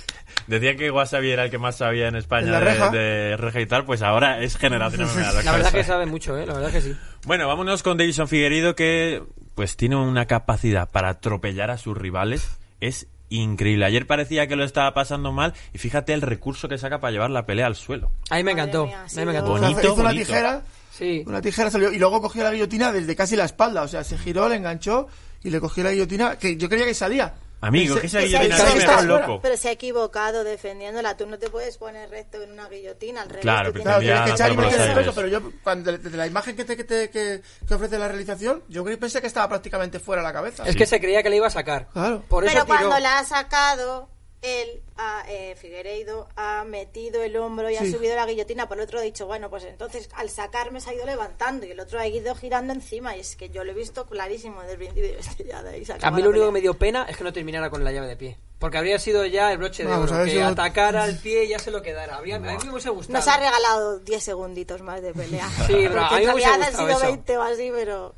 [0.49, 2.91] Decían que Wasabi era el que más sabía en España ¿En la de- reja?
[2.91, 5.09] De, reja y tal, pues ahora es generación.
[5.45, 6.45] La verdad que sabe mucho, ¿eh?
[6.45, 6.95] La verdad que sí.
[7.27, 9.23] Bueno, vámonos con Davison Figueredo que
[9.55, 12.49] pues tiene una capacidad para atropellar a sus rivales.
[12.81, 13.87] Es increíble.
[13.87, 17.31] Ayer parecía que lo estaba pasando mal y fíjate el recurso que saca para llevar
[17.31, 18.11] la pelea al suelo.
[18.31, 18.87] A mí me encantó.
[18.87, 19.53] mía, a sí, mí me encantó.
[19.53, 20.27] O sea, Bonito, hizo una bonito.
[20.27, 21.25] tijera, Sí.
[21.27, 23.83] una tijera salió y luego cogió la guillotina desde casi la espalda.
[23.83, 25.09] O sea, se giró, le enganchó
[25.43, 27.35] y le cogió la guillotina que yo creía que salía.
[27.67, 29.41] Amigo, que esa Que se guillotina que dejó estaba loco.
[29.43, 31.17] Pero se ha equivocado defendiéndola.
[31.17, 33.23] Tú no te puedes poner recto en una guillotina.
[33.23, 36.17] Al revés, Claro, pero Claro, tienes tienes que echar y meter pero yo, cuando, desde
[36.17, 39.27] la imagen que, te, que, te- que- que ofrece la realización, yo creo- pensé que
[39.27, 40.65] estaba prácticamente fuera de la cabeza.
[40.67, 41.89] Es que se creía que le iba a sacar.
[41.93, 42.23] Claro.
[42.29, 42.77] Por eso Pero tiró.
[42.79, 44.09] cuando la ha sacado,
[44.45, 48.85] él, ha, eh, Figueiredo, ha metido el hombro y ha subido la guillotina, por el
[48.85, 51.99] otro ha dicho, bueno, pues entonces al sacarme se ha ido levantando y el otro
[51.99, 55.11] ha ido girando encima y es que yo lo he visto clarísimo desde el principio.
[55.19, 57.25] este, ya de ahí se A mí lo único que me dio pena es que
[57.25, 58.39] no terminara con la llave de pie.
[58.59, 61.49] Porque habría sido ya el broche de Vamos, oro, que si atacara al pie y
[61.49, 62.17] ya se lo quedara.
[62.17, 63.19] Habría- A mí me hubiese gustado.
[63.19, 65.49] Nos ha regalado 10 segunditos más de pelea.
[65.67, 67.07] Sí, pero a Porque mí me en hubiese realidad han gustado sido eso.
[67.07, 68.15] 20 o así, pero...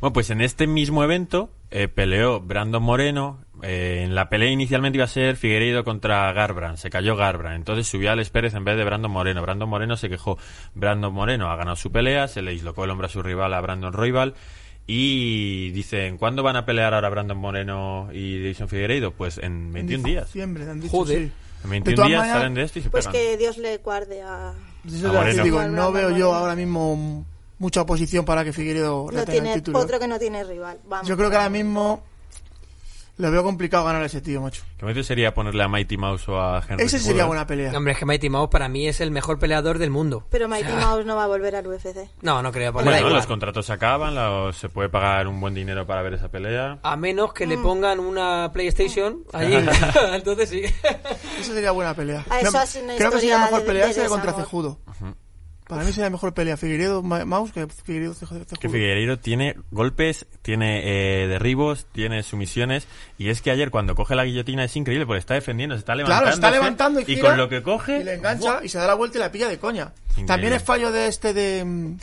[0.00, 3.44] Bueno, pues en este mismo evento eh, peleó Brandon Moreno.
[3.62, 6.78] Eh, en la pelea inicialmente iba a ser Figueiredo contra Garbrandt.
[6.78, 7.56] Se cayó Garbrandt.
[7.56, 9.42] Entonces subió a Alex Pérez en vez de Brandon Moreno.
[9.42, 10.38] Brandon Moreno se quejó.
[10.74, 12.28] Brandon Moreno ha ganado su pelea.
[12.28, 14.34] Se le dislocó el hombro a su rival, a Brandon Roybal.
[14.86, 19.12] Y dicen, ¿cuándo van a pelear ahora Brandon Moreno y Jason Figueiredo?
[19.12, 20.34] Pues en 21 días.
[20.36, 21.18] Han dicho, Joder.
[21.18, 21.32] sí.
[21.62, 23.20] En De 21 todas días maneras, salen de esto y se Pues pegan.
[23.22, 24.52] que Dios le guarde a...
[24.86, 27.24] Eso digo, no veo yo ahora mismo
[27.58, 29.78] mucha oposición para que Figueiredo No retenga tiene, el título.
[29.78, 30.78] otro que no tiene rival.
[30.88, 31.06] Vamos.
[31.06, 32.02] Yo creo que ahora mismo
[33.20, 34.62] lo veo complicado ganar a ese tío, macho.
[34.78, 37.72] ¿Qué momento sería ponerle a Mighty Mouse o a Henry Ese sería buena pelea.
[37.76, 40.24] Hombre, es que Mighty Mouse para mí es el mejor peleador del mundo.
[40.30, 42.08] Pero Mighty Mouse no va a volver al UFC.
[42.22, 43.12] No, no creo, Bueno, igual.
[43.14, 46.78] los contratos se acaban, la- se puede pagar un buen dinero para ver esa pelea.
[46.82, 47.62] A menos que le Mm.
[47.62, 49.54] pongan una PlayStation allí.
[50.14, 50.62] Entonces sí.
[51.40, 52.24] Esa sería buena pelea.
[52.40, 52.52] Eso
[52.86, 54.32] Me- creo que sería mejor de- pelea de sería contra.
[54.32, 54.78] Cejudo.
[55.70, 58.40] Para mí sería mejor pelea Figueiredo Ma- Mouse que Figueiredo Cejudo.
[58.60, 60.82] Que Figueiredo tiene golpes, tiene
[61.24, 62.86] eh, derribos, tiene sumisiones.
[63.18, 65.94] Y es que ayer cuando coge la guillotina es increíble porque está defendiendo, se está
[65.94, 66.22] levantando.
[66.24, 68.00] Claro, está levantando y, gira, con lo que coge.
[68.00, 69.92] y le engancha y se da la vuelta y la pilla de coña.
[70.10, 70.26] Increíble.
[70.26, 71.98] También es fallo de este de mm,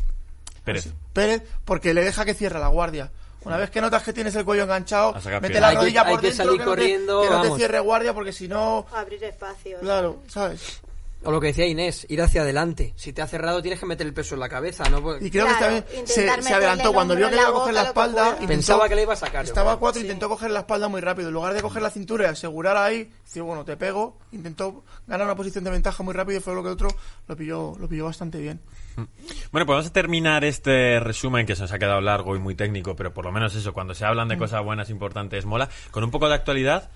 [0.64, 0.94] Pérez.
[1.14, 3.12] Pérez porque le deja que cierre la guardia.
[3.44, 6.12] Una vez que notas que tienes el cuello enganchado, mete la Hay que- rodilla hay
[6.12, 8.48] por que dentro salir que no te- corriendo, que no te cierre guardia porque si
[8.48, 9.80] no, Abrir espacios.
[9.80, 10.82] claro, ¿sabes?
[11.28, 12.94] O lo que decía Inés, ir hacia adelante.
[12.96, 15.02] Si te ha cerrado tienes que meter el peso en la cabeza, ¿no?
[15.02, 17.52] Pues- Y creo Claro, que también se, se adelantó cuando vio que le iba a
[17.52, 18.28] coger la que espalda.
[18.32, 20.06] intentó- Pensaba que le iba a sacar, Estaba a cuatro, Sí.
[20.08, 21.28] intentó coger la espalda muy rápido.
[21.28, 24.18] En lugar de coger la cintura y asegurar ahí, dice, bueno, te pego.
[24.32, 26.90] Intentó ganar una posición de ventaja muy rápido y fue lo que el otro
[27.28, 28.62] lo pilló, lo pilló bastante bien.
[28.96, 32.56] Bueno, pues vamos a terminar este resumen que se nos ha quedado largo y muy
[32.56, 34.32] técnico, pero por lo menos eso, cuando se hablan Mm.
[34.32, 35.68] de cosas buenas, importantes, mola.
[35.92, 36.90] Con un poco de actualidad,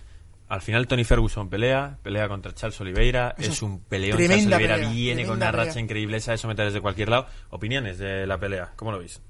[0.54, 4.18] al final Tony Ferguson pelea, pelea contra Charles Oliveira, Eso es un peleón.
[4.18, 5.66] Charles Oliveira pelea, viene con una pelea.
[5.66, 7.26] racha increíble, sabe someter desde cualquier lado.
[7.52, 9.22] Opiniones de la pelea, ¿cómo lo veis?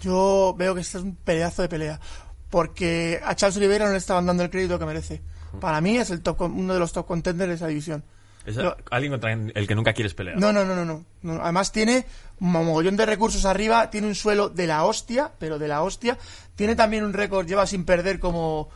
[0.00, 2.00] Yo veo que este es un pedazo de pelea.
[2.48, 5.20] Porque a Charles Oliveira no le estaban dando el crédito que merece.
[5.60, 8.02] Para mí es el top, uno de los top contenders de esa división.
[8.46, 8.74] Es No.
[8.90, 10.38] alguien contra el que nunca quieres pelear.
[10.38, 11.04] No, no, no, no, no.
[11.22, 12.06] No, Además tiene
[12.40, 16.16] un mogollón de recursos arriba, tiene un suelo de la hostia, pero de la hostia.
[16.56, 18.70] Tiene también un récord, lleva sin perder como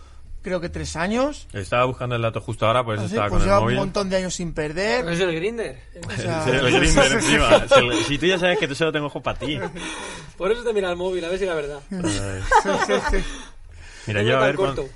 [0.44, 1.48] creo que tres años.
[1.52, 3.76] Estaba buscando el dato justo ahora, pues Así, estaba pues con lleva el un móvil.
[3.78, 5.09] montón de años sin perder.
[5.09, 5.80] Es el grinder.
[6.07, 7.66] O sea, el Grindr encima.
[7.66, 9.59] Si, el- si tú ya sabes que tú solo tengo ojo para ti.
[10.37, 11.80] Por eso te mira el móvil, a ver si la verdad.
[11.90, 12.42] Ay.
[12.62, 13.16] sí, sí, sí.
[14.07, 14.87] Mira, yo a ver, corto.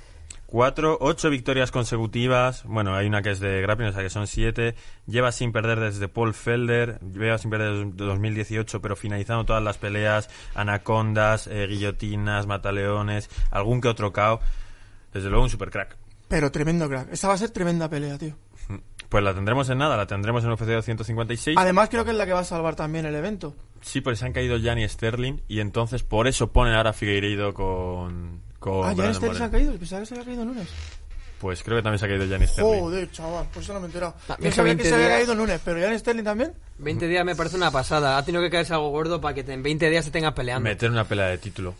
[0.45, 2.63] cuatro, ocho victorias consecutivas.
[2.65, 4.75] Bueno, hay una que es de grappling, o sea que son siete.
[5.07, 6.99] Lleva sin perder desde Paul Felder.
[7.01, 10.29] Lleva sin perder desde 2018, pero finalizando todas las peleas.
[10.53, 14.39] Anacondas, eh, guillotinas, mataleones, algún que otro KO.
[15.13, 15.97] Desde luego un super crack.
[16.27, 17.11] Pero tremendo crack.
[17.11, 18.35] Esta va a ser tremenda pelea, tío.
[19.09, 21.57] Pues la tendremos en nada, la tendremos en UFC 256.
[21.57, 23.55] Además creo que es la que va a salvar también el evento.
[23.81, 26.93] Sí, porque se han caído Jan y Sterling y entonces por eso ponen ahora a
[26.93, 29.73] Figueiredo con, con ah, ya Brandon este se ha caído.
[29.79, 30.67] Pensaba que se había caído el lunes.
[31.39, 32.79] Pues creo que también se ha caído Jan y Sterling.
[32.81, 33.47] Joder, chaval.
[33.51, 34.13] Pues eso no me he enterado.
[34.39, 36.53] Que sabía que 20 se había días- caído el lunes, pero ya en Sterling también.
[36.77, 38.15] 20 días me parece una pasada.
[38.17, 40.69] Ha tenido que caerse algo gordo para que te- en 20 días se tengas peleando.
[40.69, 41.73] Meter una pelea de título.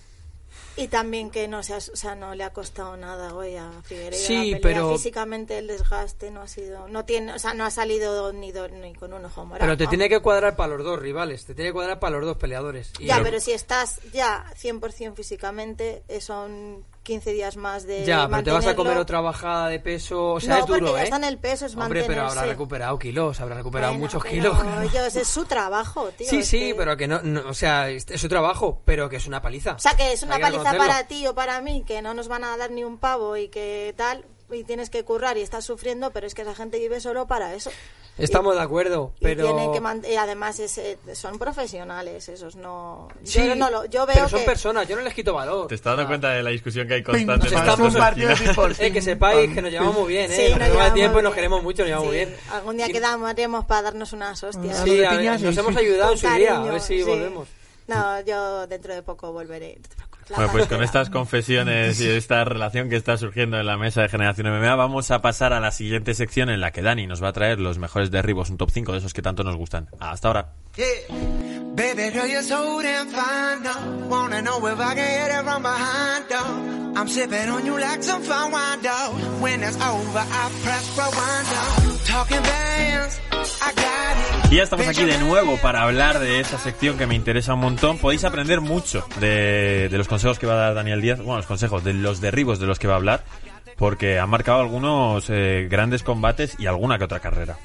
[0.77, 3.69] Y también que no, se ha- o sea, no le ha costado nada hoy a
[3.83, 4.77] Figueiredo Sí, la pelea.
[4.79, 6.87] pero- Físicamente el desgaste no ha sido...
[6.87, 9.65] No tiene, o sea, no ha salido ni, do- ni con un ojo morado.
[9.65, 11.45] Pero te tiene que cuadrar para los dos rivales.
[11.45, 12.93] Te tiene que cuadrar para los dos peleadores.
[12.99, 18.43] Y Ya, pero si estás ya 100% físicamente, son 15 días más de Ya, pero
[18.43, 20.33] te vas a comer otra bajada de peso.
[20.33, 21.03] O sea, No, es duro, porque ya ¿eh?
[21.05, 22.49] está en el peso, es Hombre, pero habrá mantenerse.
[22.51, 23.39] recuperado kilos.
[23.41, 24.57] Habrá recuperado Bueno, muchos kilos.
[24.83, 26.29] ellos- es su trabajo, tío.
[26.29, 29.25] Sí, sí, que- pero que no, no- O sea, es su trabajo, pero que es
[29.27, 29.73] una paliza.
[29.73, 32.27] O sea, que es una Hay paliza para ti o para mí, que no nos
[32.27, 35.65] van a dar ni un pavo y que tal, y tienes que currar y estás
[35.65, 37.71] sufriendo, pero es que esa gente vive solo para eso.
[38.17, 39.45] Estamos de acuerdo, Y, pero...
[39.45, 43.07] tienen que man- y además es, eh, son profesionales, esos no...
[43.23, 44.45] Sí, yo, no lo, yo veo pero son que...
[44.45, 45.67] personas, yo no les quito valor.
[45.67, 47.31] ¿Te estás dando sea, cuenta de la discusión que hay constante?
[47.31, 48.79] nos entre estamos.
[48.79, 50.35] Eh, que sepáis que nos llevamos muy bien, ¿eh?
[50.35, 51.35] Sí, nos nos llevamos tiempo y nos bien.
[51.35, 52.35] queremos mucho, nos llevamos Sí, bien.
[52.51, 54.79] Algún día Y- quedaremos para darnos unas hostias.
[54.79, 57.03] Ah, Sí, ver, nos hemos ayudado en su día, a ver si sí.
[57.03, 57.47] volvemos.
[57.89, 59.77] No, yo dentro de poco volveré.
[59.77, 60.29] no te preocupes.
[60.29, 64.03] La Bueno, pues con estas confesiones y esta relación que está surgiendo en la mesa
[64.03, 67.23] de Generación MMA, vamos a pasar a la siguiente sección en la que Dani nos
[67.23, 69.89] va a traer los mejores derribos, un top 5 de esos que tanto nos gustan.
[69.99, 70.53] Hasta ahora.
[71.79, 74.07] Baby girl, you're so damn fine, though.
[74.09, 76.99] Wanna know if I can hit it from behind, though.
[76.99, 79.15] I'm sipping on you like some fine wine, though.
[79.39, 81.95] When it's over, I press rewind, though.
[82.03, 83.21] Talking bands,
[83.61, 84.51] I got it.
[84.51, 87.61] Y ya estamos aquí de nuevo para hablar de esa sección que me interesa un
[87.61, 87.97] montón.
[87.97, 91.45] Podéis aprender mucho de, de los consejos que va a dar Daniel Díaz, bueno, los
[91.45, 93.23] consejos, de los derribos de los que va a hablar,
[93.77, 97.55] porque ha marcado algunos eh, grandes combates y alguna que otra carrera.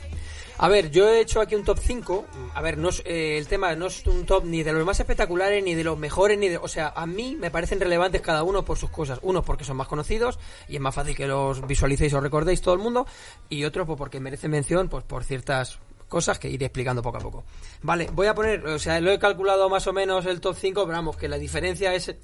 [0.58, 2.26] A ver, yo he hecho aquí un top 5.
[2.54, 5.00] A ver, no es, eh, el tema no es un top ni de los más
[5.00, 6.58] espectaculares, ni de los mejores, ni de...
[6.58, 9.18] O sea, a mí me parecen relevantes cada uno por sus cosas.
[9.22, 10.38] Uno porque son más conocidos
[10.68, 13.06] y es más fácil que los visualicéis o recordéis todo el mundo.
[13.48, 17.20] Y otro pues, porque merecen mención pues por ciertas cosas que iré explicando poco a
[17.20, 17.44] poco.
[17.82, 18.64] Vale, voy a poner...
[18.66, 21.38] O sea, lo he calculado más o menos el top 5, pero vamos, que la
[21.38, 22.14] diferencia es...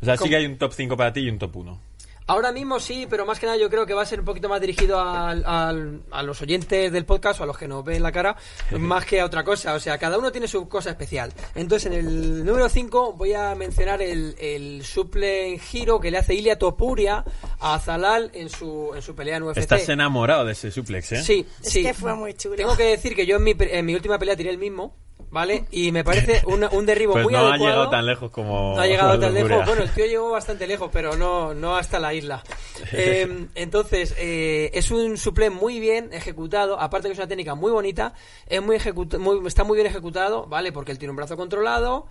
[0.00, 1.93] O sea, sí que hay un top 5 para ti y un top 1.
[2.26, 4.48] Ahora mismo sí, pero más que nada yo creo que va a ser un poquito
[4.48, 8.02] más dirigido al- al- a los oyentes del podcast o a los que nos ven
[8.02, 8.34] la cara,
[8.78, 9.74] más que a otra cosa.
[9.74, 11.32] O sea, cada uno tiene su cosa especial.
[11.54, 16.16] Entonces, en el número 5 voy a mencionar el, el suple en giro que le
[16.16, 17.24] hace Ilia Topuria
[17.60, 19.58] a Zalal en su, en su pelea en UFC.
[19.58, 21.22] Estás enamorado de ese suplex, ¿eh?
[21.22, 21.82] Sí, Es sí.
[21.82, 22.56] que fue muy chulo.
[22.56, 24.96] Tengo que decir que yo en mi, pre- en mi última pelea tiré el mismo,
[25.34, 25.66] ¿vale?
[25.70, 27.64] Y me parece una- un derribo Pues muy no ha adecuado.
[27.74, 28.74] llegado tan lejos como...
[28.74, 29.56] No ha llegado tan Locura.
[29.56, 29.66] lejos.
[29.66, 32.42] Bueno, el tío llegó bastante lejos, pero no, no hasta la isla.
[32.92, 36.78] Eh, entonces, eh, es un suple muy bien ejecutado.
[36.80, 38.14] Aparte que es una técnica muy bonita.
[38.46, 38.78] Es muy,
[39.18, 40.70] muy está muy bien ejecutado, ¿vale?
[40.72, 42.06] Porque él tiene un brazo controlado.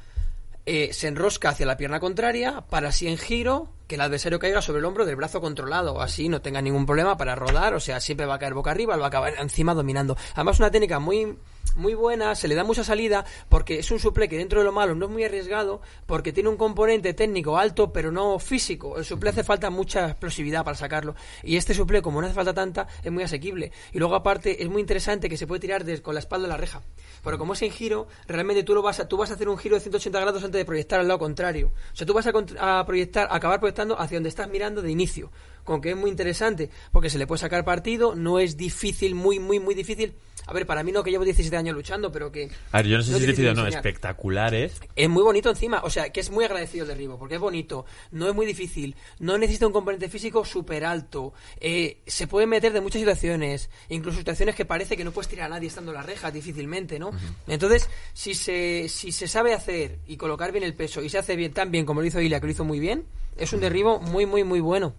[0.65, 4.59] eh, se enrosca hacia la pierna contraria para así en giro que el adversario caiga
[4.59, 7.99] sobre el hombro del brazo controlado así no tenga ningún problema para rodar o sea
[7.99, 11.37] siempre va a caer boca arriba va a acabar encima dominando además una técnica muy
[11.75, 14.71] muy buena, se le da mucha salida porque es un suple que dentro de lo
[14.71, 18.97] malo no es muy arriesgado porque tiene un componente técnico alto pero no físico.
[18.97, 22.53] El suple hace falta mucha explosividad para sacarlo y este suple como no hace falta
[22.53, 23.71] tanta es muy asequible.
[23.91, 26.57] Y luego aparte es muy interesante que se puede tirar con la espalda a la
[26.57, 26.81] reja.
[27.23, 29.57] Porque como es en giro, realmente tú lo vas a, tú vas a hacer un
[29.57, 31.71] giro de 180 grados antes de proyectar al lado contrario.
[31.91, 35.31] O sea, tú vas a proyectar, a acabar proyectando hacia donde estás mirando de inicio.
[35.63, 39.39] Con que es muy interesante porque se le puede sacar partido, no es difícil, muy,
[39.39, 40.13] muy, muy difícil.
[40.45, 42.97] A ver, para mí no que llevo 17 años luchando, pero que A ver, yo
[42.97, 43.79] no sé No si es difícil o no, enseñar.
[43.79, 44.81] espectaculares.
[44.93, 47.85] es muy bonito encima, o sea, que es muy agradecido el derribo, porque es bonito,
[48.11, 52.73] no es muy difícil, no necesita un componente físico súper alto, eh, se puede meter
[52.73, 55.97] de muchas situaciones, incluso situaciones que parece que no puedes tirar a nadie estando en
[55.99, 57.11] la reja difícilmente, ¿no?
[57.47, 61.37] Entonces, si se, si se sabe hacer y colocar bien el peso y se hace
[61.37, 63.05] bien tan bien como lo hizo Ilia, que lo hizo muy bien,
[63.37, 64.93] es un derribo muy, muy, muy bueno.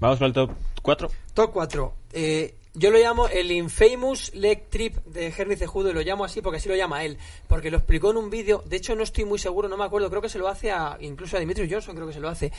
[0.00, 0.50] Vamos con el top
[0.82, 1.10] 4.
[1.34, 1.92] Top 4.
[2.12, 6.40] Eh, yo lo llamo el infamous leg trip de Henry Cejudo y lo llamo así
[6.40, 7.18] porque así lo llama él.
[7.46, 8.62] Porque lo explicó en un vídeo.
[8.66, 10.08] De hecho, no estoy muy seguro, no me acuerdo.
[10.08, 10.96] Creo que se lo hace a.
[11.00, 12.50] Incluso a Dimitri Johnson, creo que se lo hace.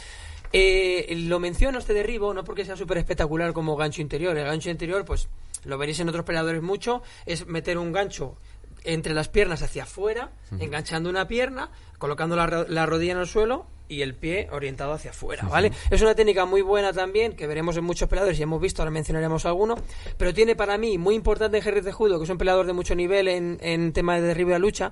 [0.54, 4.38] Eh, lo menciono este derribo, no porque sea súper espectacular como gancho interior.
[4.38, 5.28] El gancho interior, pues
[5.66, 7.02] lo veréis en otros peleadores mucho.
[7.26, 8.38] Es meter un gancho
[8.84, 13.66] entre las piernas hacia afuera, enganchando una pierna, colocando la, la rodilla en el suelo
[13.88, 15.72] y el pie orientado hacia afuera, ¿vale?
[15.92, 18.92] Es una técnica muy buena también, que veremos en muchos peleadores y hemos visto, ahora
[18.92, 19.76] mencionaremos alguno,
[20.18, 22.96] pero tiene para mí muy importante en Jerry Cejudo, que es un peleador de mucho
[22.96, 24.92] nivel en, en tema de derribo y lucha,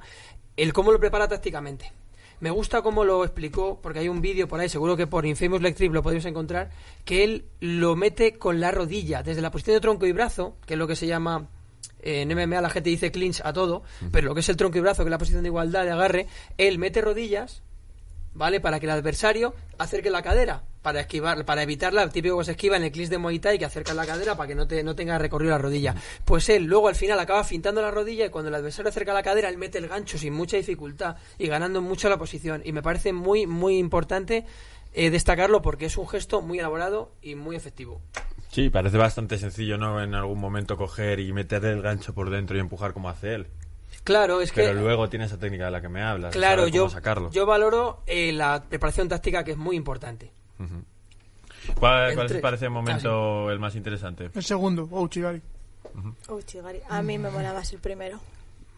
[0.57, 1.91] el cómo lo prepara tácticamente.
[2.41, 5.61] Me gusta cómo lo explicó, porque hay un vídeo por ahí, seguro que por Infamous
[5.61, 6.71] Leg Trip lo podéis encontrar,
[7.05, 10.73] que él lo mete con la rodilla, desde la posición de tronco y brazo, que
[10.73, 11.47] es lo que se llama
[12.01, 14.81] en MMA la gente dice clinch a todo, pero lo que es el tronco y
[14.81, 17.63] brazo, que es la posición de igualdad, de agarre, él mete rodillas,
[18.33, 18.59] ¿vale?
[18.59, 22.51] Para que el adversario acerque la cadera, para esquivar, para evitar la típico que se
[22.51, 24.83] esquiva en el clinch de Muay Thai, que acerca la cadera para que no, te,
[24.83, 25.95] no tenga recorrido la rodilla.
[26.25, 29.23] Pues él luego al final acaba fintando la rodilla y cuando el adversario acerca la
[29.23, 32.61] cadera, él mete el gancho sin mucha dificultad y ganando mucho la posición.
[32.65, 34.45] Y me parece muy, muy importante
[34.93, 38.01] eh, destacarlo porque es un gesto muy elaborado y muy efectivo.
[38.51, 40.03] Sí, parece bastante sencillo, ¿no?
[40.03, 43.47] En algún momento coger y meter el gancho por dentro y empujar como hace él.
[44.03, 44.79] Claro, es Pero que...
[44.79, 46.33] luego tiene esa técnica de la que me hablas.
[46.33, 47.31] Claro, yo, sacarlo.
[47.31, 50.31] yo valoro eh, la preparación táctica que es muy importante.
[51.75, 54.29] ¿Cuál, te parece el momento el más interesante?
[54.33, 55.41] El segundo, Ouchigari.
[56.27, 56.79] Uchigari.
[56.89, 58.19] A mí me mola más el primero.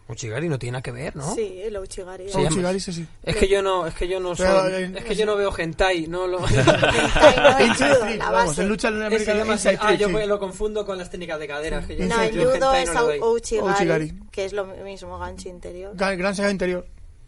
[0.10, 1.34] Uchigari no tiene nada que ver, ¿no?
[1.34, 2.26] Sí, el Uchigari.
[2.28, 3.08] Se llama- Ouchigari, sí, sí.
[3.24, 5.38] Es que yo no, es que yo no soy, Pero, eh, es que yo no
[5.38, 8.62] veo hentai, no lo Hentai, no, judo, la vamos, base.
[8.64, 10.26] en lucha en América llama Inside ah, Trick, yo sí.
[10.28, 11.86] lo confundo con las técnicas de caderas.
[11.86, 13.06] Que yo, No, yo judo es no.
[13.32, 14.14] Uchigari, Ouchigari.
[14.32, 15.94] que es lo mismo, gancho interior.
[15.96, 16.86] Gran, gran saga interior.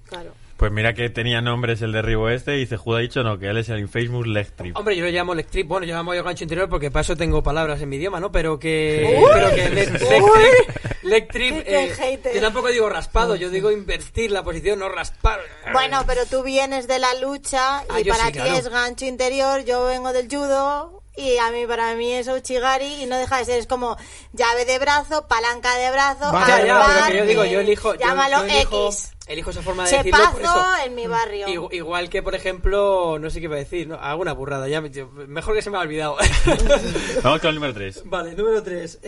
[0.08, 0.32] Claro.
[0.58, 3.58] Pues mira que tenía nombres el derribo este y Cejudo ha dicho no, que él
[3.58, 4.78] es el Infamous Leg Trip.
[4.78, 5.68] Hombre, yo lo llamo leg trip.
[5.68, 8.22] Bueno, yo lo llamo yo gancho interior porque para eso tengo palabras en mi idioma,
[8.22, 8.32] ¿no?
[8.32, 11.64] Pero que, pero que leg, leg trip, leg trip, Qué-
[11.98, 15.42] qué eh, yo tampoco digo raspado, yo digo invertir la posición, no raspar.
[15.74, 18.56] Bueno, pero tú vienes de la lucha Ah, y yo para sí, ti claro.
[18.56, 23.06] es gancho interior, yo vengo del judo Y a mí, para mí es Uchigari y
[23.08, 23.98] no deja de ser, es como
[24.34, 26.48] llave de brazo, palanca de brazo, Vale.
[26.48, 29.12] Ya, ya, armar, pero que yo digo, yo elijo, yo- llámalo yo elijo, X.
[29.28, 30.64] elijo esa forma de decirlo por eso.
[30.86, 31.48] En mi barrio.
[31.48, 33.96] Igu- Igual que, por ejemplo, no sé qué iba a decir, ¿no?
[34.00, 36.16] alguna burrada, ya me- yo- mejor que se me ha olvidado.
[37.24, 38.04] Vamos con el número 3.
[38.06, 39.00] vale, número 3.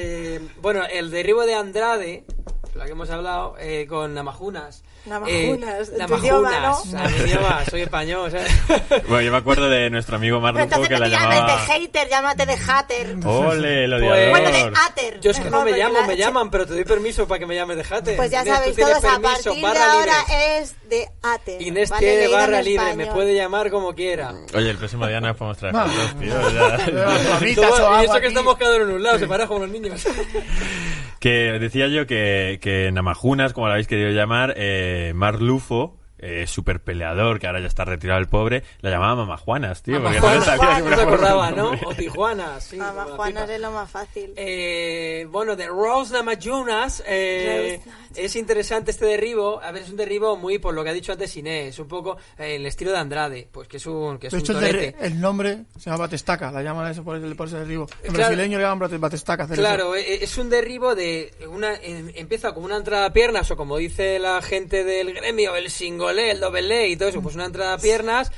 [0.61, 2.25] bueno, el derribo de Andrade,
[2.75, 4.83] la que hemos hablado, eh, con Namajunas.
[5.07, 6.99] Namajunas, en tu Namajunas, idioma, ¿no?
[6.99, 8.31] a idioma, soy español.
[8.31, 8.51] ¿sabes?
[9.07, 11.59] Bueno, yo me acuerdo de nuestro amigo entonces que no la te llames de llamaba...
[11.65, 13.15] hater, llámate de hater.
[13.25, 14.29] ¡Ole, el Pues-!
[14.29, 15.19] Bueno, de hater.
[15.21, 17.45] Yo es que no me llamo, la- me llaman, pero te doy permiso para que
[17.45, 18.15] me llames de Jate.
[18.15, 20.57] Pues ya Inés, sabéis todos, a permiso, partir de barra ahora libre.
[20.59, 21.61] es de hater.
[21.61, 22.05] Inés ¿vale?
[22.07, 24.33] tiene barra libre, me puede llamar como quiera.
[24.53, 26.33] Oye, el próximo día nos podemos traer fotos, tío.
[27.47, 30.05] y eso que estamos cada uno en un lado, separados como los niños.
[31.19, 36.79] Que decía yo que, que Namajunas, como lo habéis querido llamar, eh, Marlufo, eh, super
[36.81, 40.01] peleador, que ahora ya está retirado el pobre, la llamaba Mamajuanas, tío.
[40.01, 41.71] porque no le Mamajuanas, sabía no.
[41.85, 42.77] O Tijuana, sí.
[42.77, 43.53] Pipa.
[43.53, 44.33] es lo más fácil.
[44.35, 47.79] Eh, bueno, de Rose Namajunas, eh,
[48.15, 49.61] es interesante este derribo.
[49.61, 52.17] A ver, es un derribo muy, por lo que ha dicho antes Inés, un poco
[52.37, 54.59] eh, el estilo de Andrade, pues que es un, que es De un hecho, el,
[54.59, 54.95] torete.
[54.97, 57.87] derri- el nombre se llama Batestaca, la llaman eso por, ese- por ese derribo.
[58.03, 58.29] En Claro.
[58.29, 59.47] brasileño le llaman Bate- Batestaca.
[59.47, 63.57] Claro, eh, es un derribo de una em- empieza como una entrada a piernas o
[63.57, 65.69] como dice la gente del gremio, el
[66.09, 68.31] el doble y todo eso, pues una entrada a piernas,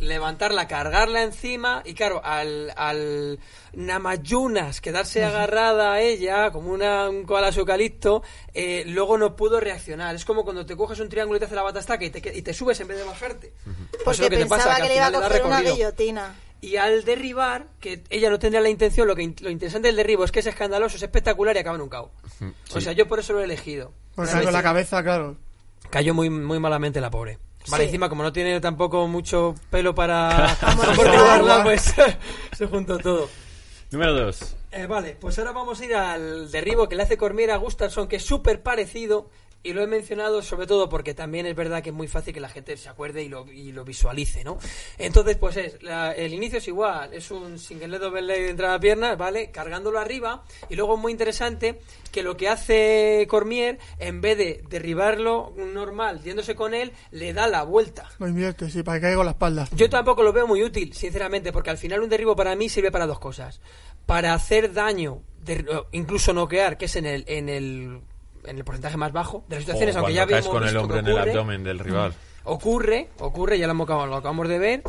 [0.00, 3.38] levantarla, cargarla encima y claro, al, al
[3.72, 8.22] Namayunas quedarse agarrada a ella como una, un koala eucalipto,
[8.54, 10.14] eh, luego no pudo reaccionar.
[10.14, 12.36] Es como cuando te coges un triángulo y te hace la batastaca y te, que-
[12.36, 13.52] y te subes en vez de bajarte.
[13.64, 15.56] Pues es Porque lo que te pensaba pasa, que, al le iba a coger una
[15.74, 16.34] guillotina.
[16.60, 20.24] Y al derribar, que ella no tendría la intención, lo que lo interesante del derribo
[20.24, 22.10] es que es escandaloso, es espectacular y acaba en un KO.
[22.74, 23.92] O sea, yo por eso lo he elegido.
[24.16, 25.36] Porque con la cabeza, claro.
[25.90, 27.38] Cayó muy, muy malamente la pobre.
[27.68, 27.88] Vale, Sí.
[27.88, 31.94] encima como no tiene tampoco mucho pelo para amortiguarla, pues
[32.56, 33.28] se juntó todo.
[33.90, 34.56] Número 2.
[34.72, 38.06] Eh, vale, pues ahora vamos a ir al derribo que le hace Cormier a Gustafsson,
[38.06, 39.30] que es súper parecido.
[39.62, 42.38] Y lo he mencionado sobre todo porque también es verdad que es muy fácil que
[42.40, 44.56] la gente se acuerde y lo, y lo visualice, ¿no?
[44.98, 48.50] Entonces, pues es, la- el inicio es igual, es un single leg, double leg de
[48.50, 49.50] entrada a piernas, ¿vale?
[49.50, 50.44] Cargándolo arriba.
[50.70, 51.80] Y luego es muy interesante
[52.12, 57.48] que lo que hace Cormier, en vez de derribarlo normal, yéndose con él, le da
[57.48, 58.08] la vuelta.
[58.20, 59.68] Lo invierte, sí, para que caiga con la espalda.
[59.74, 62.92] Yo tampoco lo veo muy útil, sinceramente, porque al final un derribo para mí sirve
[62.92, 63.60] para dos cosas.
[64.06, 68.00] Para hacer daño, de- incluso noquear, que es en el, en el,
[68.48, 70.94] en el porcentaje más bajo de las situaciones, O aunque ya vemos con el hombre
[70.96, 72.14] que en el ocurre, abdomen del rival.
[72.44, 74.82] ocurre, ocurre, ya lo, hemos- lo acabamos de ver,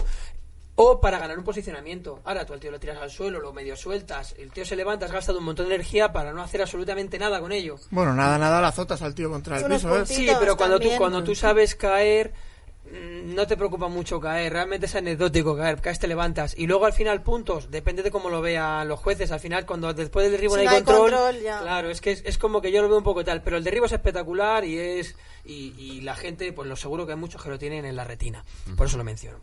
[0.75, 2.19] o para ganar un posicionamiento.
[2.23, 5.05] Ahora tú al tío lo tiras al suelo, lo medio sueltas, el tío se levanta,
[5.07, 7.75] has gastado un montón de energía para no hacer absolutamente nada con ello.
[7.91, 10.05] Bueno, nada, nada, la azotas al tío contra el piso, ¿eh?
[10.05, 12.58] Sí, pero cuando tú, cuando tú sabes caer, mm,
[12.91, 14.51] no te preocupa mucho caer.
[14.53, 15.79] Realmente es anecdótico caer.
[15.81, 16.57] Caes, te levantas.
[16.57, 17.69] Y luego al final, puntos.
[17.71, 19.31] Depende de cómo lo vean los jueces.
[19.31, 21.11] Al final, cuando después del derribo Si no hay no control.
[21.11, 21.61] control, ya.
[21.61, 23.41] Claro, es que es, es como que yo lo veo un poco tal.
[23.43, 25.15] Pero el derribo es espectacular y es.
[25.45, 28.03] Y, y la gente, pues lo seguro que hay muchos que lo tienen en la
[28.03, 28.43] retina.
[28.75, 29.39] Por eso lo menciono.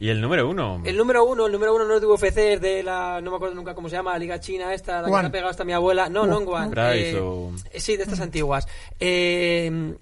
[0.00, 0.82] Y el número 1.
[0.84, 3.20] El número uno, el número uno no es de UFC, es de la.
[3.20, 5.30] No me acuerdo nunca cómo se llama, la Liga China, esta, la que me ha
[5.30, 6.08] pegado hasta mi abuela.
[6.08, 6.70] No, no en One.
[6.70, 8.66] Price eh, o- eh, Sí, de estas antiguas.
[8.98, 9.94] Eh,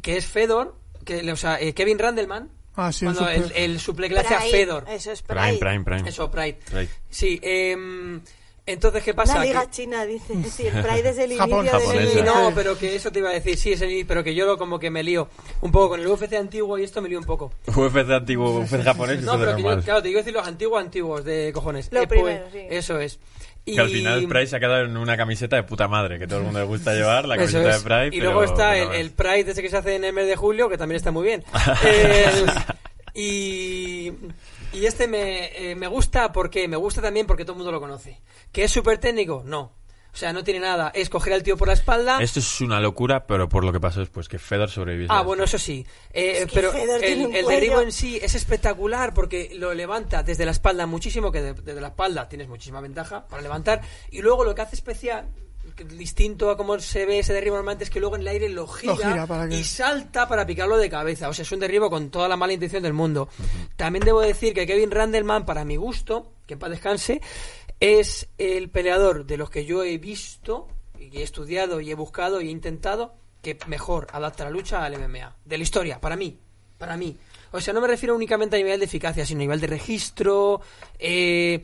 [0.00, 2.50] que es Fedor, que, o sea, eh, Kevin Randleman.
[2.74, 4.86] Ah, sí, cuando el, el suple que le hace a Fedor.
[4.88, 5.58] Eso es Prime, Pride.
[5.58, 6.08] Prime, Prime.
[6.08, 6.58] Eso, Pride.
[6.70, 6.88] Pride.
[7.10, 7.76] Sí, eh,
[8.64, 9.38] entonces, ¿qué pasa?
[9.40, 10.34] La liga Que- china, dice.
[10.48, 11.66] Sí, el Pride es el Japón.
[11.66, 12.24] inicio Sí, inicio.
[12.24, 14.56] no, pero que eso te iba a decir, sí, es el, pero que yo lo
[14.56, 15.28] como que me lío
[15.60, 17.52] un poco con el UFC antiguo y esto me lío un poco.
[17.66, 20.80] UFC antiguo, UFC japonés, No, pero que yo, claro, te iba a decir los antiguos
[20.80, 21.88] antiguos de cojones.
[21.92, 22.58] Lo Eh, pues, primero, sí.
[22.70, 23.18] Eso es.
[23.64, 26.26] Y, Que al final Pride se ha quedado en una camiseta de puta madre, que
[26.26, 27.76] todo el mundo le gusta llevar, la camiseta es.
[27.82, 28.06] de Pride.
[28.08, 29.10] Y pero- luego está el, el.
[29.12, 31.44] Pride ese que se hace en el mes de julio, que también está muy bien.
[31.84, 32.50] El-
[33.14, 34.12] y,
[34.72, 37.80] y este me, eh, me gusta porque me gusta también porque todo el mundo lo
[37.80, 38.20] conoce.
[38.50, 39.42] ¿Que es súper técnico?
[39.46, 39.72] No.
[40.12, 40.90] O sea, no tiene nada.
[40.94, 42.18] Es coger al tío por la espalda.
[42.20, 45.08] Esto es una locura, pero por lo que pasó después, que Fedor sobrevivió.
[45.10, 45.86] Ah, bueno, eso sí.
[46.12, 47.48] Eh, Es que pero el, un el cuello.
[47.48, 51.80] derribo en sí es espectacular porque lo levanta desde la espalda muchísimo, que de- desde
[51.80, 53.80] la espalda tienes muchísima ventaja para levantar.
[54.10, 55.28] Y luego lo que hace especial,
[55.76, 58.50] que distinto a cómo se ve ese derribo normalmente, es que luego en el aire
[58.50, 61.30] lo gira, gira para que- y salta para picarlo de cabeza.
[61.30, 63.30] O sea, es un derribo con toda la mala intención del mundo.
[63.76, 67.22] También debo decir que Kevin Randleman, para mi gusto, que en paz descanse,
[67.82, 70.68] es el peleador de los que yo he visto
[70.98, 74.96] y he estudiado y he buscado y he intentado que mejor adapta la lucha al
[74.98, 75.34] MMA.
[75.44, 76.38] De la historia, para mí.
[76.78, 77.16] Para mí.
[77.50, 80.60] O sea, no me refiero únicamente a nivel de eficacia, sino a nivel de registro.
[80.98, 81.62] eh,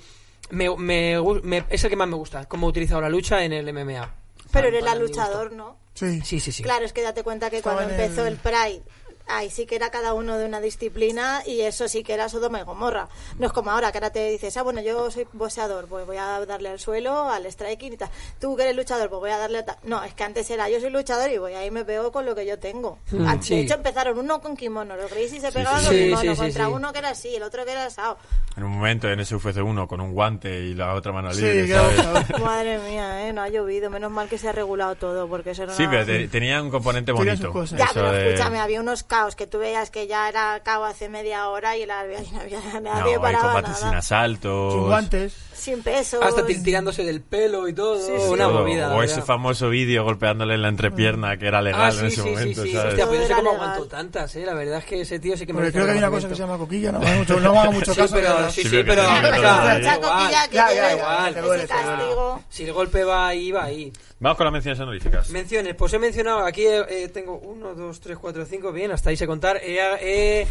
[0.50, 3.52] me, me me- es el que más me gusta, cómo ha utilizado la lucha en
[3.52, 4.14] el MMA.
[4.50, 4.98] Pero eres gusto.
[5.00, 5.76] luchador, ¿no?
[5.94, 6.20] Sí.
[6.24, 6.62] Sí, sí, sí.
[6.62, 8.82] Claro, es que date cuenta que Estaba cuando empezó el- el Pride
[9.28, 12.60] ahí sí que era cada uno de una disciplina y eso sí que era Sodoma
[12.60, 13.08] y Gomorra.
[13.38, 16.16] No es como ahora, que ahora te dices, ah, bueno, yo soy boxeador, pues voy
[16.16, 18.08] a darle al suelo, al striking y tal.
[18.40, 19.76] Tú que eres luchador, pues voy a darle a tal.
[19.84, 22.34] No, es que antes era yo soy luchador y voy ahí me pego con lo
[22.34, 22.98] que yo tengo.
[23.10, 23.54] De sí.
[23.60, 26.04] hecho, empezaron uno con kimono, los Gracie se Sí, pegaban sí, con sí.
[26.04, 26.72] kimono, Sí, sí, contra sí.
[26.72, 28.18] uno que era así, el otro que era asado.
[28.56, 31.68] En un momento en ese UFC 1 con un guante y la otra mano libre,
[31.68, 32.40] ¿sabes?
[32.40, 33.32] Madre mía, ¿eh?
[33.32, 35.90] No ha llovido, menos mal que se ha regulado todo, porque eso era Sí, una-
[35.92, 37.52] pero te- tenía un componente bonito.
[37.76, 41.08] Ya, pero de- escúchame, había unos caos que tú veías que ya era cao hace
[41.08, 43.98] media hora y la, y no había No, nadie hay paraba combates sin nada.
[43.98, 44.72] asaltos.
[44.72, 45.34] Sin guantes.
[45.54, 46.22] Sin peso.
[46.22, 47.98] Hasta tirándose del pelo y todo.
[47.98, 48.22] Sí, sí.
[48.28, 48.60] Una Todo.
[48.60, 48.94] movida.
[48.94, 49.26] o ese verdad.
[49.26, 52.62] famoso vídeo golpeándole en la entrepierna que era legal Ah, en sí, ese sí, momento,
[52.62, 52.74] sí, sí.
[52.76, 52.90] ¿sabes?
[52.92, 54.46] Hostia, pues yo no sé cómo aguantó tantas, ¿eh?
[54.46, 56.28] La verdad es que ese tío sí que Porque merece creo que hay una cosa
[56.28, 58.14] que se llama coquilla, no me mucho, no me haga mucho Sí, caso.
[58.14, 59.02] pero, pero- sí, Sí, sí, pero pero.
[59.02, 60.00] Mucha igual.
[60.00, 62.44] coquilla que te duele, ese.
[62.48, 63.92] Si el golpe va ahí, va ahí.
[64.20, 65.30] Vamos con las menciones honoríficas.
[65.30, 66.64] Menciones, pues he mencionado, aquí
[67.12, 69.60] tengo uno, dos, tres, cuatro, cinco, bien, hasta ahí sé contar.
[69.62, 70.46] He,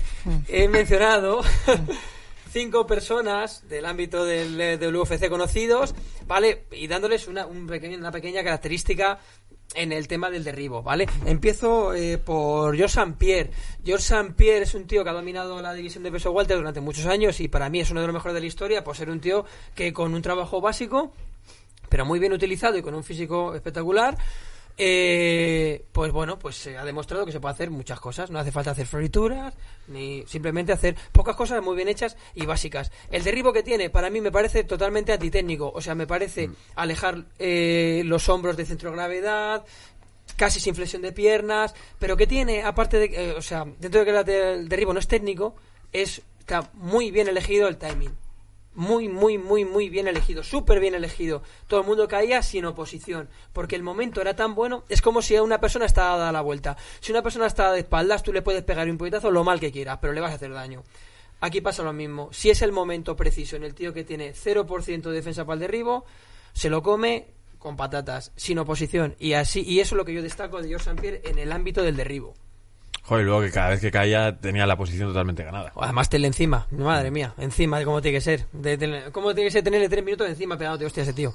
[0.70, 1.42] mencionado
[2.52, 5.94] cinco personas del ámbito del, del UFC conocidos,
[6.26, 6.64] ¿vale?
[6.72, 9.20] Y dándoles una, un una pequeña característica
[9.76, 11.08] en el tema del derribo, ¿vale?
[11.26, 13.16] Empiezo eh, por George St.
[13.18, 13.52] Pierre.
[13.84, 14.34] George St.
[14.34, 17.40] Pierre es un tío que ha dominado la división de peso welter durante muchos años
[17.40, 19.46] y para mí es uno de los mejores de la historia por ser un tío
[19.76, 21.12] que con un trabajo básico
[21.90, 24.18] pero muy bien utilizado y con un físico espectacular,
[24.80, 28.30] eh, pues bueno, pues se ha demostrado que se puede hacer muchas cosas.
[28.30, 29.54] No hace falta hacer florituras,
[29.88, 32.92] ni simplemente hacer pocas cosas muy bien hechas y básicas.
[33.10, 35.72] El derribo que tiene, para mí me parece totalmente antitécnico.
[35.74, 39.66] O sea, me parece alejar eh, los hombros de centro de gravedad,
[40.36, 44.06] casi sin flexión de piernas, pero que tiene, aparte de, eh, o sea, dentro de
[44.06, 45.56] que el derribo no es técnico,
[45.92, 48.16] es está muy bien elegido el timing.
[48.78, 51.42] Muy, muy, muy, muy bien elegido, súper bien elegido.
[51.66, 55.36] Todo el mundo caía sin oposición, porque el momento era tan bueno, es como si
[55.36, 56.78] una persona está dada la vuelta.
[57.00, 59.72] Si una persona está de espaldas, tú le puedes pegar un puñetazo lo mal que
[59.72, 60.84] quieras, pero le vas a hacer daño.
[61.42, 62.30] Aquí pasa lo mismo.
[62.32, 65.62] Si es el momento preciso en el tío que tiene 0% de defensa para el
[65.62, 66.06] derribo,
[66.54, 69.16] se lo come con patatas, sin oposición.
[69.18, 71.02] Y así y eso es lo que yo destaco de George St.
[71.02, 72.36] Pierre en el ámbito del derribo.
[73.08, 75.72] Joder, luego que cada vez que caía tenía la posición totalmente ganada.
[75.78, 78.46] Además, tele encima, madre mía, encima de cómo tiene que ser.
[78.52, 81.34] De, de- cómo tiene que ser tenerle tres minutos encima pegándote hostia ese tío.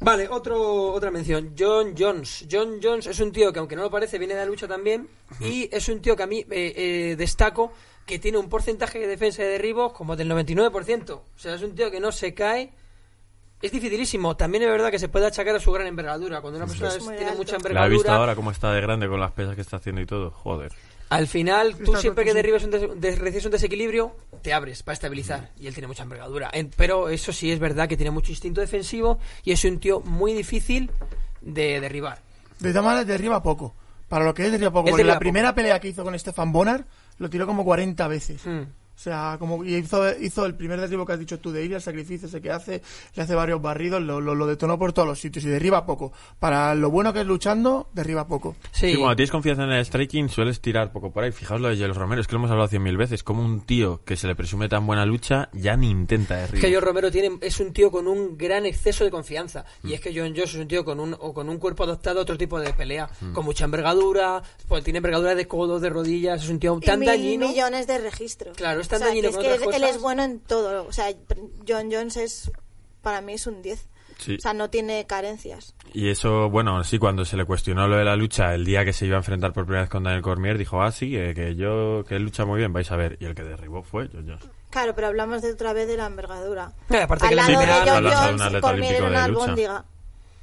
[0.00, 1.54] Vale, otro, otra mención.
[1.58, 2.46] John Jones.
[2.50, 5.08] John Jones es un tío que, aunque no lo parece, viene de la lucha también.
[5.40, 7.72] Y es un tío que a mí eh, eh, destaco
[8.06, 11.10] que tiene un porcentaje de defensa y de derribos como del 99%.
[11.12, 12.72] O sea, es un tío que no se cae.
[13.62, 14.36] Es dificilísimo.
[14.36, 16.40] También es verdad que se puede achacar a su gran envergadura.
[16.40, 17.36] Cuando una persona Es es- tiene alto.
[17.38, 19.76] mucha La he envergadura, visto ahora cómo está de grande con las pesas que está
[19.76, 20.30] haciendo y todo.
[20.30, 20.72] Joder.
[21.10, 25.50] al final, tú Está siempre que derribes un, des- un desequilibrio, te abres para estabilizar.
[25.60, 26.48] Y él tiene mucha envergadura.
[26.54, 30.00] En- pero eso sí es verdad que tiene mucho instinto defensivo y es un tío
[30.00, 30.90] muy difícil
[31.42, 32.18] de derribar.
[32.60, 33.74] De todas maneras, derriba poco.
[34.08, 34.88] Para lo que es, derriba poco.
[34.88, 36.86] Él Porque derriba la primera pelea que hizo con Stefan Bonnar
[37.18, 38.40] lo tiró como 40 veces.
[38.46, 38.62] Hmm.
[39.02, 41.74] O sea, como y hizo, hizo el primer derribo que has dicho tú de ir
[41.74, 42.82] al sacrificio ese que hace,
[43.16, 46.12] le hace varios barridos, lo, lo, lo detonó por todos los sitios y derriba poco.
[46.38, 48.54] Para lo bueno que es luchando, derriba poco.
[48.70, 51.32] Sí, Sí, cuando tienes confianza en el striking sueles tirar poco por ahí.
[51.32, 53.24] Fijaos lo de Gelos Romero, es que lo hemos hablado cien mil veces.
[53.24, 56.68] Como un tío que se le presume tan buena lucha ya ni intenta Es derribar.
[56.70, 59.64] que John Romero tiene, es un tío con un gran exceso de confianza.
[59.82, 62.20] Y es que John Jones es un tío con un, o con un cuerpo adaptado
[62.20, 63.10] a otro tipo de pelea.
[63.32, 66.44] Con mucha envergadura, pues tiene envergadura de codos, de rodillas.
[66.44, 67.48] Es un tío Y tan mil dañino.
[67.48, 68.56] millones de registros.
[68.56, 70.40] Claro, es tan O sea, dañino que es que otras él- él es bueno en
[70.40, 70.86] todo.
[70.86, 71.06] O sea,
[71.68, 72.50] John Jones es,
[73.02, 73.88] para mí es un 10.
[74.18, 74.36] Sí.
[74.36, 75.74] O sea, no tiene carencias.
[75.92, 78.92] Y eso, bueno, sí, cuando se le cuestionó lo de la lucha, el día que
[78.92, 81.56] se iba a enfrentar por primera vez con Daniel Cormier, dijo, ah, sí, que, que
[81.56, 83.16] yo, que él lucha muy bien, vais a ver.
[83.20, 84.44] Y el que derribó fue John Jones.
[84.70, 86.72] Claro, pero hablamos de otra vez de la envergadura.
[86.88, 89.06] Eh, aparte que Al la lado primera- de John Hablas de un Jones, Cormier era
[89.06, 89.84] una albóndiga.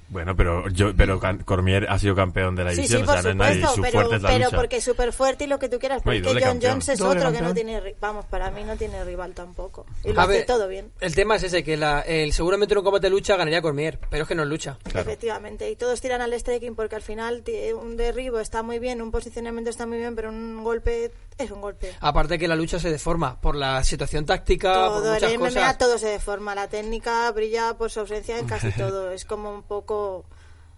[0.10, 3.22] Bueno, pero yo, pero Can- Cormier ha sido campeón de la división, sí, o por
[3.22, 4.58] sea, no es nadie, su pero, fuerte es la pero lucha.
[4.58, 5.98] porque es súper fuerte y lo que tú quieras.
[6.00, 6.72] No, Pero y es que doble John campeón.
[6.74, 9.86] Jones es otro que no tiene, vamos, para mí no tiene rival tampoco.
[10.04, 10.92] Y lo A hace ver, todo bien.
[11.00, 14.00] El tema es ese, que la, el, seguramente en un combate de lucha ganaría Cormier,
[14.10, 14.78] pero es que no es lucha.
[14.94, 17.44] Efectivamente, y todos tiran al striking porque al final
[17.82, 21.62] un derribo está muy bien, un posicionamiento está muy bien, pero un golpe es un
[21.62, 21.94] golpe.
[22.02, 25.50] Aparte que la lucha se deforma por la situación táctica, por todo, muchas en MMA
[25.50, 25.78] cosas.
[25.78, 29.64] todo se deforma, la técnica brilla por su ausencia en casi todo, es como un
[29.64, 29.99] poco...
[30.00, 30.24] tô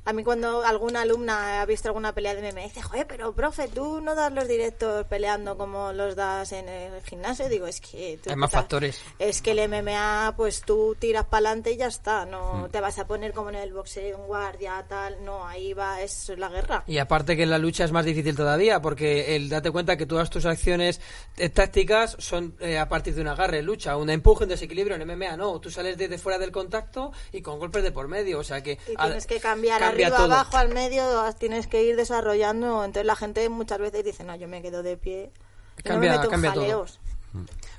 [0.04, 3.68] A mí cuando alguna alumna ha visto alguna pelea de MMA dice, joder, pero profe,
[3.68, 7.48] tú no das los directos peleando como los das en el gimnasio.
[7.50, 8.20] Digo, es que...
[8.24, 9.00] tú Hay más estás- factores.
[9.20, 12.26] Es que el MMA, pues tú tiras para adelante y ya está.
[12.26, 12.70] No Mm.
[12.72, 15.24] te vas a poner como en el boxeo, un guardia, tal.
[15.24, 16.84] No, ahí va, es la guerra.
[16.88, 20.08] Y aparte que en la lucha es más difícil todavía, porque el date cuenta que
[20.08, 21.00] todas tus acciones
[21.38, 25.08] eh, tácticas son eh, a partir de un agarre, lucha, un empuje, un desequilibrio en
[25.08, 28.44] MMA, no, tú sales desde fuera del contacto y con golpes de por medio, o
[28.44, 30.34] sea que Y tienes que cambiar, cambia arriba, todo.
[30.34, 31.04] abajo, al medio,
[31.38, 32.84] tienes que ir desarrollando.
[32.84, 35.32] Entonces la gente muchas veces dice, no, yo me quedo de pie.
[35.78, 36.64] yo Cambia- no me meto en cambia todo.
[36.64, 37.00] jaleos.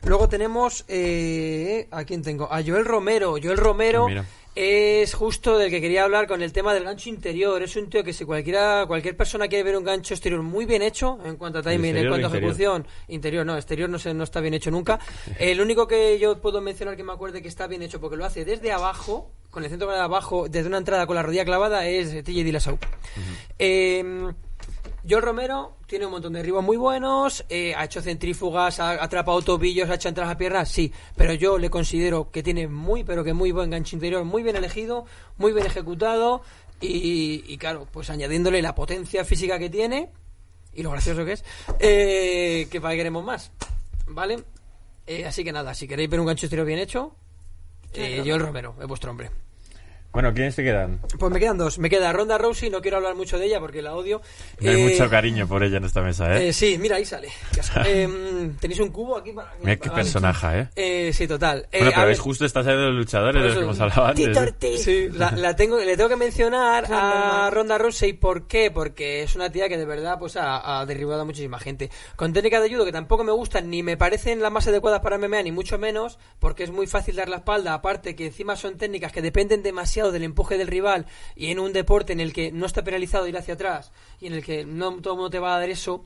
[0.05, 3.37] Luego tenemos eh, a quién tengo, a Joel Romero.
[3.43, 4.25] Joel Romero Mira.
[4.55, 7.63] Es justo del que quería hablar con el tema del gancho interior.
[7.63, 10.83] Es un tío que si cualquiera, cualquier persona quiere ver un gancho exterior muy bien
[10.83, 14.25] hecho en cuanto a timing, en cuanto a ejecución, interior no, exterior no sé, no
[14.25, 14.99] está bien hecho nunca.
[15.39, 18.25] El único que yo puedo mencionar que me acuerde que está bien hecho porque lo
[18.25, 21.87] hace desde abajo, con el centro de abajo, desde una entrada con la rodilla clavada
[21.87, 22.79] es TJ Dillashaw.
[23.59, 24.33] Eh,
[25.09, 29.43] Joel Romero tiene un montón de derribos muy buenos, eh, ha hecho centrífugas, ha atrapado
[29.43, 33.25] tobillos, ha hecho entradas a piernas, sí, pero yo le considero que tiene muy, pero
[33.25, 35.05] que muy buen gancho interior, muy bien elegido,
[35.39, 36.43] muy bien ejecutado
[36.81, 40.11] y, y claro, pues añadiéndole la potencia física que tiene
[40.75, 41.45] y lo gracioso que es,
[41.81, 43.51] eh, que para queremos más,
[44.07, 44.43] ¿vale?
[45.07, 47.15] Eh, así que nada, si queréis ver un gancho interior bien hecho,
[47.93, 49.31] eh, Joel Romero es vuestro hombre.
[50.13, 51.01] Bueno, ¿quiénes te quedan?
[51.19, 51.79] Pues me quedan dos.
[51.79, 54.21] Me queda Ronda Rousey, no quiero hablar mucho de ella porque la odio.
[54.61, 56.49] No hay Eh, mucho cariño por ella en esta mesa, ¿eh?
[56.49, 57.29] eh, sí, mira, ahí sale.
[57.87, 59.53] Em, Tenéis un cubo aquí para.
[59.61, 60.69] Mira qué para- personaje, ¿eh?
[60.77, 61.67] Eh, sí, total.
[61.73, 64.05] Eh, bueno, pero es justo esta serie de los luchadores de los que hemos hablado
[64.07, 64.27] antes.
[64.27, 64.43] Tito ¿eh?
[64.43, 64.83] Ortiz.
[64.83, 67.49] Sí, la, la tengo, le tengo que mencionar a.
[67.51, 68.13] Ronda Rousey.
[68.13, 68.71] ¿Por qué?
[68.71, 71.91] Porque es una tía que de verdad pues ha, ha derribado a muchísima gente.
[72.17, 75.17] Con técnicas de judo que tampoco me gustan, ni me parecen las más adecuadas para
[75.17, 77.73] MMA, ni mucho menos, porque es muy fácil dar la espalda.
[77.73, 81.73] Aparte que encima son técnicas que dependen demasiado del empuje del rival y en un
[81.73, 85.01] deporte en el que no está penalizado ir hacia atrás y en el que no
[85.01, 86.05] todo el mundo te va a dar eso.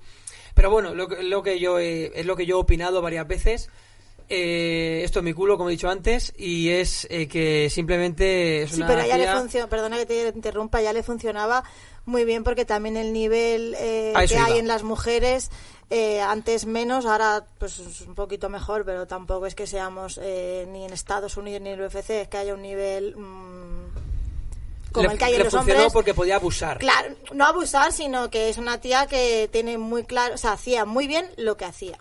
[0.55, 3.27] Pero bueno, lo, que- lo que yo he- es lo que yo he opinado varias
[3.29, 3.71] veces.
[4.29, 8.71] Eh, esto es mi culo, como he dicho antes, y es eh, que simplemente es
[8.73, 11.63] Sí, una pero a ella le funciona, perdona que te interrumpa, ya le funcionaba
[12.07, 14.59] muy bien porque también el nivel eh, que hay iba.
[14.59, 15.51] en las mujeres,
[15.89, 20.67] eh, antes menos, ahora pues es un poquito mejor, pero tampoco es que seamos eh,
[20.71, 23.87] ni en Estados Unidos ni en el UFC, es que haya un nivel mm,
[24.93, 25.93] como le, el que hay en los funcionó hombres.
[25.93, 26.79] porque podía abusar.
[26.79, 30.85] Claro, no abusar, sino que es una tía que tiene muy claro, o sea, hacía
[30.85, 31.99] muy bien lo que hacía.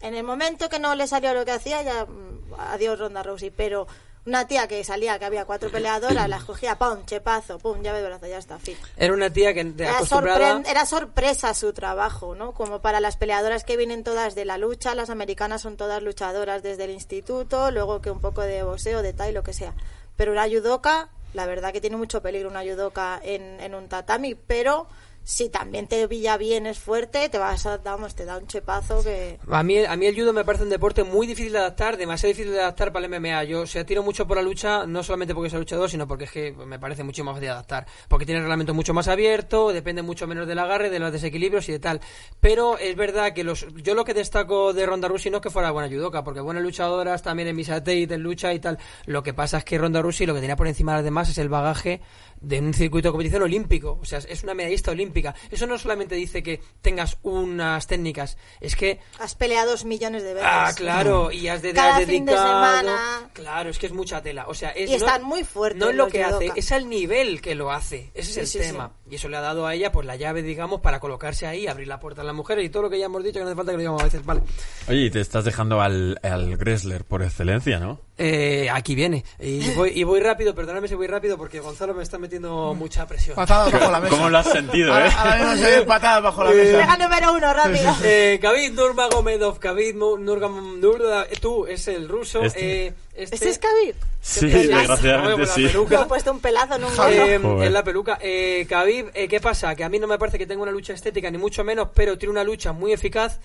[0.00, 3.50] En el momento que no le salió lo que hacía, ya mm, adiós Ronda Rousey,
[3.50, 3.86] pero
[4.28, 8.08] una tía que salía, que había cuatro peleadoras, la escogía, pum, chepazo, pum, llave de
[8.08, 8.76] brazo, ya está, fin.
[8.96, 12.52] Era una tía que era sorpresa su trabajo, ¿no?
[12.52, 16.62] Como para las peleadoras que vienen todas de la lucha, las americanas son todas luchadoras
[16.62, 19.72] desde el instituto, luego que un poco de boxeo, de tai, lo que sea.
[20.16, 24.34] Pero una judoka, la verdad que tiene mucho peligro una judoka en, en un tatami,
[24.34, 24.88] pero
[25.28, 29.04] si también te pilla bien, es fuerte, te vas a, vamos, te da un chepazo
[29.04, 29.38] que...
[29.50, 32.32] A mí, a mí el judo me parece un deporte muy difícil de adaptar, demasiado
[32.32, 33.44] difícil de adaptar para el MMA.
[33.44, 36.24] Yo o sea, tiro mucho por la lucha, no solamente porque soy luchador, sino porque
[36.24, 37.86] es que me parece mucho más fácil de adaptar.
[38.08, 41.72] Porque tiene reglamento mucho más abierto, depende mucho menos del agarre, de los desequilibrios y
[41.72, 42.00] de tal.
[42.40, 45.50] Pero es verdad que los, yo lo que destaco de Ronda Rousey no es que
[45.50, 48.78] fuera buena judoka, porque buenas luchadoras también en Misa Tate, en lucha y tal.
[49.04, 51.28] Lo que pasa es que Ronda Rousey lo que tenía por encima de las demás
[51.28, 52.00] es el bagaje
[52.40, 53.98] de un circuito de competición olímpico.
[54.00, 55.34] O sea, es una medallista olímpica.
[55.50, 60.48] Eso no solamente dice que tengas unas técnicas, es que Has peleado millones de veces.
[60.50, 63.30] Ah, claro, y has de, Cada has fin de semana.
[63.32, 64.46] Claro, es que es mucha tela.
[64.48, 67.40] O sea, es, Y están muy fuertes No es lo que hace, es el nivel
[67.40, 68.10] que lo hace.
[68.14, 68.92] Ese Sí, es sí, el tema.
[69.10, 71.88] Y eso le ha dado a ella pues la llave, digamos, para colocarse ahí, abrir
[71.88, 73.56] la puerta a las mujeres y todo lo que ya hemos dicho, que no hace
[73.56, 74.24] falta que lo digamos a veces.
[74.24, 74.42] Vale.
[74.88, 78.00] Oye, y te estás dejando al, al Gressler por excelencia, ¿no?
[78.18, 79.24] Eh, aquí viene.
[79.38, 82.27] Y voy, y voy rápido, perdóname si voy rápido porque Gonzalo me está metiendo
[82.74, 83.34] mucha presión.
[83.36, 84.16] Patadas bajo la mesa.
[84.16, 84.92] ¿Cómo lo has sentido, eh?
[84.92, 86.96] Ahora, ahora mismo se patadas bajo la Venga, mesa.
[86.96, 87.96] número uno, rápido.
[88.04, 92.42] Eh, Khabib Nurmagomedov, Khabib Nurmagomedov, tú es el ruso.
[92.42, 92.86] Este.
[92.88, 93.94] eh, este, ¿Este es Khabib?
[94.20, 94.78] Sí, pelazo.
[94.78, 95.66] desgraciadamente sí.
[95.66, 95.96] peluca.
[95.98, 97.62] Le he puesto un pelazo en un Eh, gorro.
[97.64, 98.18] En la peluca.
[98.20, 99.74] Eh, Khabib, eh, ¿qué pasa?
[99.74, 102.16] Que a mí no me parece que tenga una lucha estética, ni mucho menos, pero
[102.18, 103.40] tiene una lucha muy eficaz.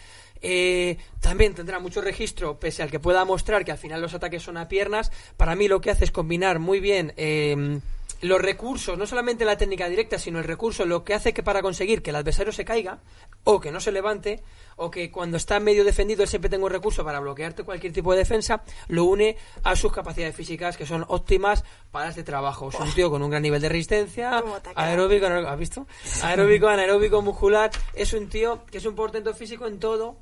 [0.45, 4.43] Eh, también tendrá mucho registro, pese al que pueda mostrar que al final los ataques
[4.43, 5.11] son a piernas.
[5.37, 7.79] Para mí lo que hace es combinar muy bien eh,
[8.23, 11.61] los recursos, no solamente la técnica directa, sino el recurso, lo que hace que para
[11.61, 12.99] conseguir que el adversario se caiga,
[13.43, 14.41] o que no se levante,
[14.77, 18.13] o que cuando está medio defendido él siempre tenga un recurso para bloquearte cualquier tipo
[18.13, 22.69] de defensa, lo une a sus capacidades físicas que son óptimas para este trabajo.
[22.69, 24.41] Es un tío con un gran nivel de resistencia,
[24.75, 25.85] aeróbico, ¿has visto?
[26.23, 27.71] Aeróbico, anaeróbico, muscular.
[27.93, 30.15] Es un tío que es un portento físico en todo,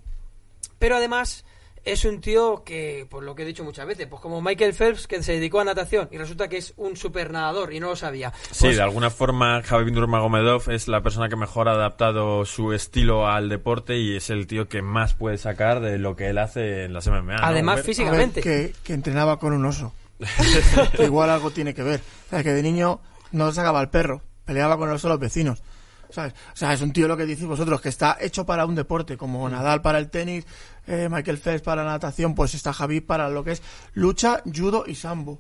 [0.80, 1.46] pero además
[1.84, 5.08] es un tío que, por lo que he dicho muchas veces, pues como Michael Phelps,
[5.08, 7.96] que se dedicó a natación y resulta que es un super nadador y no lo
[7.96, 8.34] sabía.
[8.52, 12.74] Sí, Pues, de alguna forma Javi Nurmagomedov es la persona que mejor ha adaptado su
[12.74, 16.38] estilo al deporte y es el tío que más puede sacar de lo que él
[16.38, 17.38] hace en las MMA.
[17.38, 18.42] ¿no, Además, A ver, físicamente.
[18.42, 19.94] que, que entrenaba con un oso.
[20.96, 22.02] que igual algo tiene que ver.
[22.28, 23.00] O sea, que de niño
[23.32, 25.64] no sacaba al perro, peleaba con el oso de los vecinos.
[26.12, 26.34] ¿Sabes?
[26.54, 29.18] O sea, es un tío lo que decís vosotros, que está hecho para un deporte,
[29.18, 29.52] como Mm.
[29.52, 30.46] Nadal para el tenis,
[30.88, 33.62] eh, Michael Phelps para la natación, pues está Javi para lo que es
[33.94, 35.40] lucha, judo y sambo.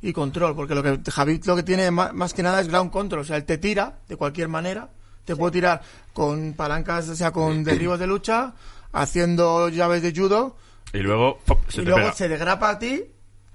[0.00, 2.92] y control, porque lo que Javid lo que tiene más, más que nada es ground
[2.92, 4.90] control, o sea, él te tira de cualquier manera,
[5.24, 5.82] te puede tirar
[6.12, 8.54] con palancas, o sea, con derribos de lucha,
[8.92, 10.56] haciendo llaves de judo,
[10.92, 11.60] Y luego ¡pop!
[11.68, 12.12] se y te luego pega.
[12.12, 13.04] se degrapa a ti,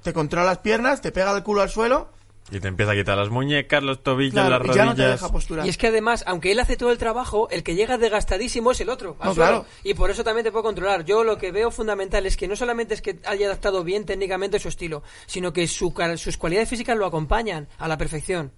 [0.01, 2.09] te controla las piernas, te pega el culo al suelo,
[2.53, 4.85] Y te empieza a quitar las muñecas, los tobillos, claro, las y rodillas.
[4.85, 5.65] ya no te deja posturar.
[5.65, 8.81] Y es que además, aunque él hace todo el trabajo, el que llega desgastadísimo es
[8.81, 9.17] el otro.
[9.23, 9.65] No, claro.
[9.83, 11.03] Y por eso también te puedo controlar.
[11.05, 14.59] Yo lo que veo fundamental es que no solamente es que haya adaptado bien técnicamente
[14.59, 18.51] su estilo, sino que su, sus cualidades físicas lo acompañan a la perfección.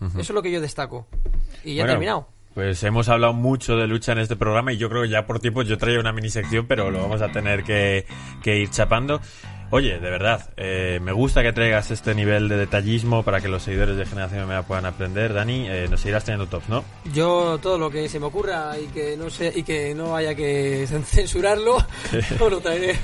[0.00, 1.06] Eso es lo que yo destaco.
[1.62, 2.28] Y ya he terminado.
[2.54, 5.40] Pues hemos hablado mucho de lucha en este programa y yo creo que ya por
[5.40, 8.04] tiempo yo traía una mini sección, pero lo vamos a tener que,
[8.42, 9.20] que ir chapando.
[9.74, 13.62] Oye, de verdad, eh, me gusta que traigas este nivel de detallismo para que los
[13.62, 15.32] seguidores de Generación MMA puedan aprender.
[15.32, 16.84] Dani, eh, nos seguirás teniendo tops, ¿no?
[17.14, 20.34] Yo todo lo que se me ocurra y que no sé y que no haya
[20.34, 21.78] que censurarlo,
[22.38, 22.98] no lo traeré.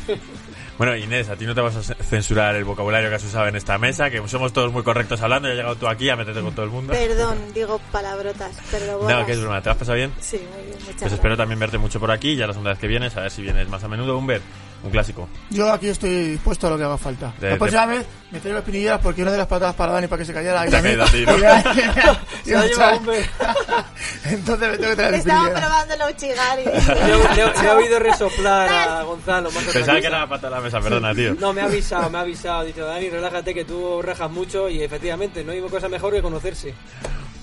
[0.77, 3.57] Bueno, Inés, a ti no te vas a censurar el vocabulario que has usado en
[3.57, 6.43] esta mesa, que somos todos muy correctos hablando y has llegado tú aquí a meterte
[6.43, 6.93] con todo el mundo.
[6.93, 9.09] Perdón, digo palabrotas, perdón.
[9.09, 10.13] No, que es broma, ¿te has pasado bien?
[10.21, 11.13] Sí, muy bien, muchas Pues gracias.
[11.15, 13.41] espero también verte mucho por aquí, ya la segunda vez que vienes, a ver si
[13.41, 14.19] vienes más a menudo.
[14.19, 14.43] Humber,
[14.83, 15.29] un clásico.
[15.51, 17.33] Yo aquí estoy dispuesto a lo que haga falta.
[17.39, 20.07] De- la de- próxima vez me traigo espinilleras porque una de las patadas para Dani
[20.07, 20.67] para que se callara.
[20.67, 21.39] y Te ha a mí- caído a ti, ¿no?
[21.39, 21.63] y a-
[22.45, 23.31] Se la lleva Humber.
[24.25, 26.65] Entonces me tengo que traer Estaba probando el Uchigar y
[27.37, 29.51] Le, he- oído resoplar a Gonzalo.
[29.51, 31.35] Pensaba que era la pata de la mesa, perdona, tío.
[31.35, 32.65] No, me ha avisado, me ha avisado.
[32.65, 36.75] Dicho, Dani, relájate que tú rajas mucho y efectivamente no hay cosa mejor que conocerse.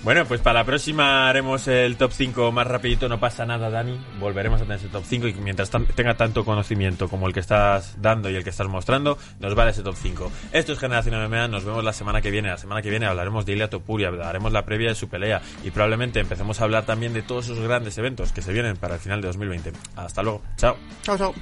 [0.06, 3.99] Bueno, pues para la próxima haremos el top 5 más rapidito, no pasa nada, Dani.
[4.20, 7.99] Volveremos a tener ese top 5 y mientras tenga tanto conocimiento como el que estás
[7.99, 10.32] dando y el que estás mostrando, nos vale ese top 5.
[10.51, 12.49] Esto es Generación MMA, nos vemos la semana que viene.
[12.49, 15.72] La semana que viene hablaremos de Ilia Topuria, haremos la previa de su pelea y
[15.72, 18.99] probablemente empecemos a hablar también de todos esos grandes eventos que se vienen para el
[18.99, 19.72] final de 2020.
[19.95, 20.78] Hasta luego, chao.
[21.01, 21.34] Chao, chao.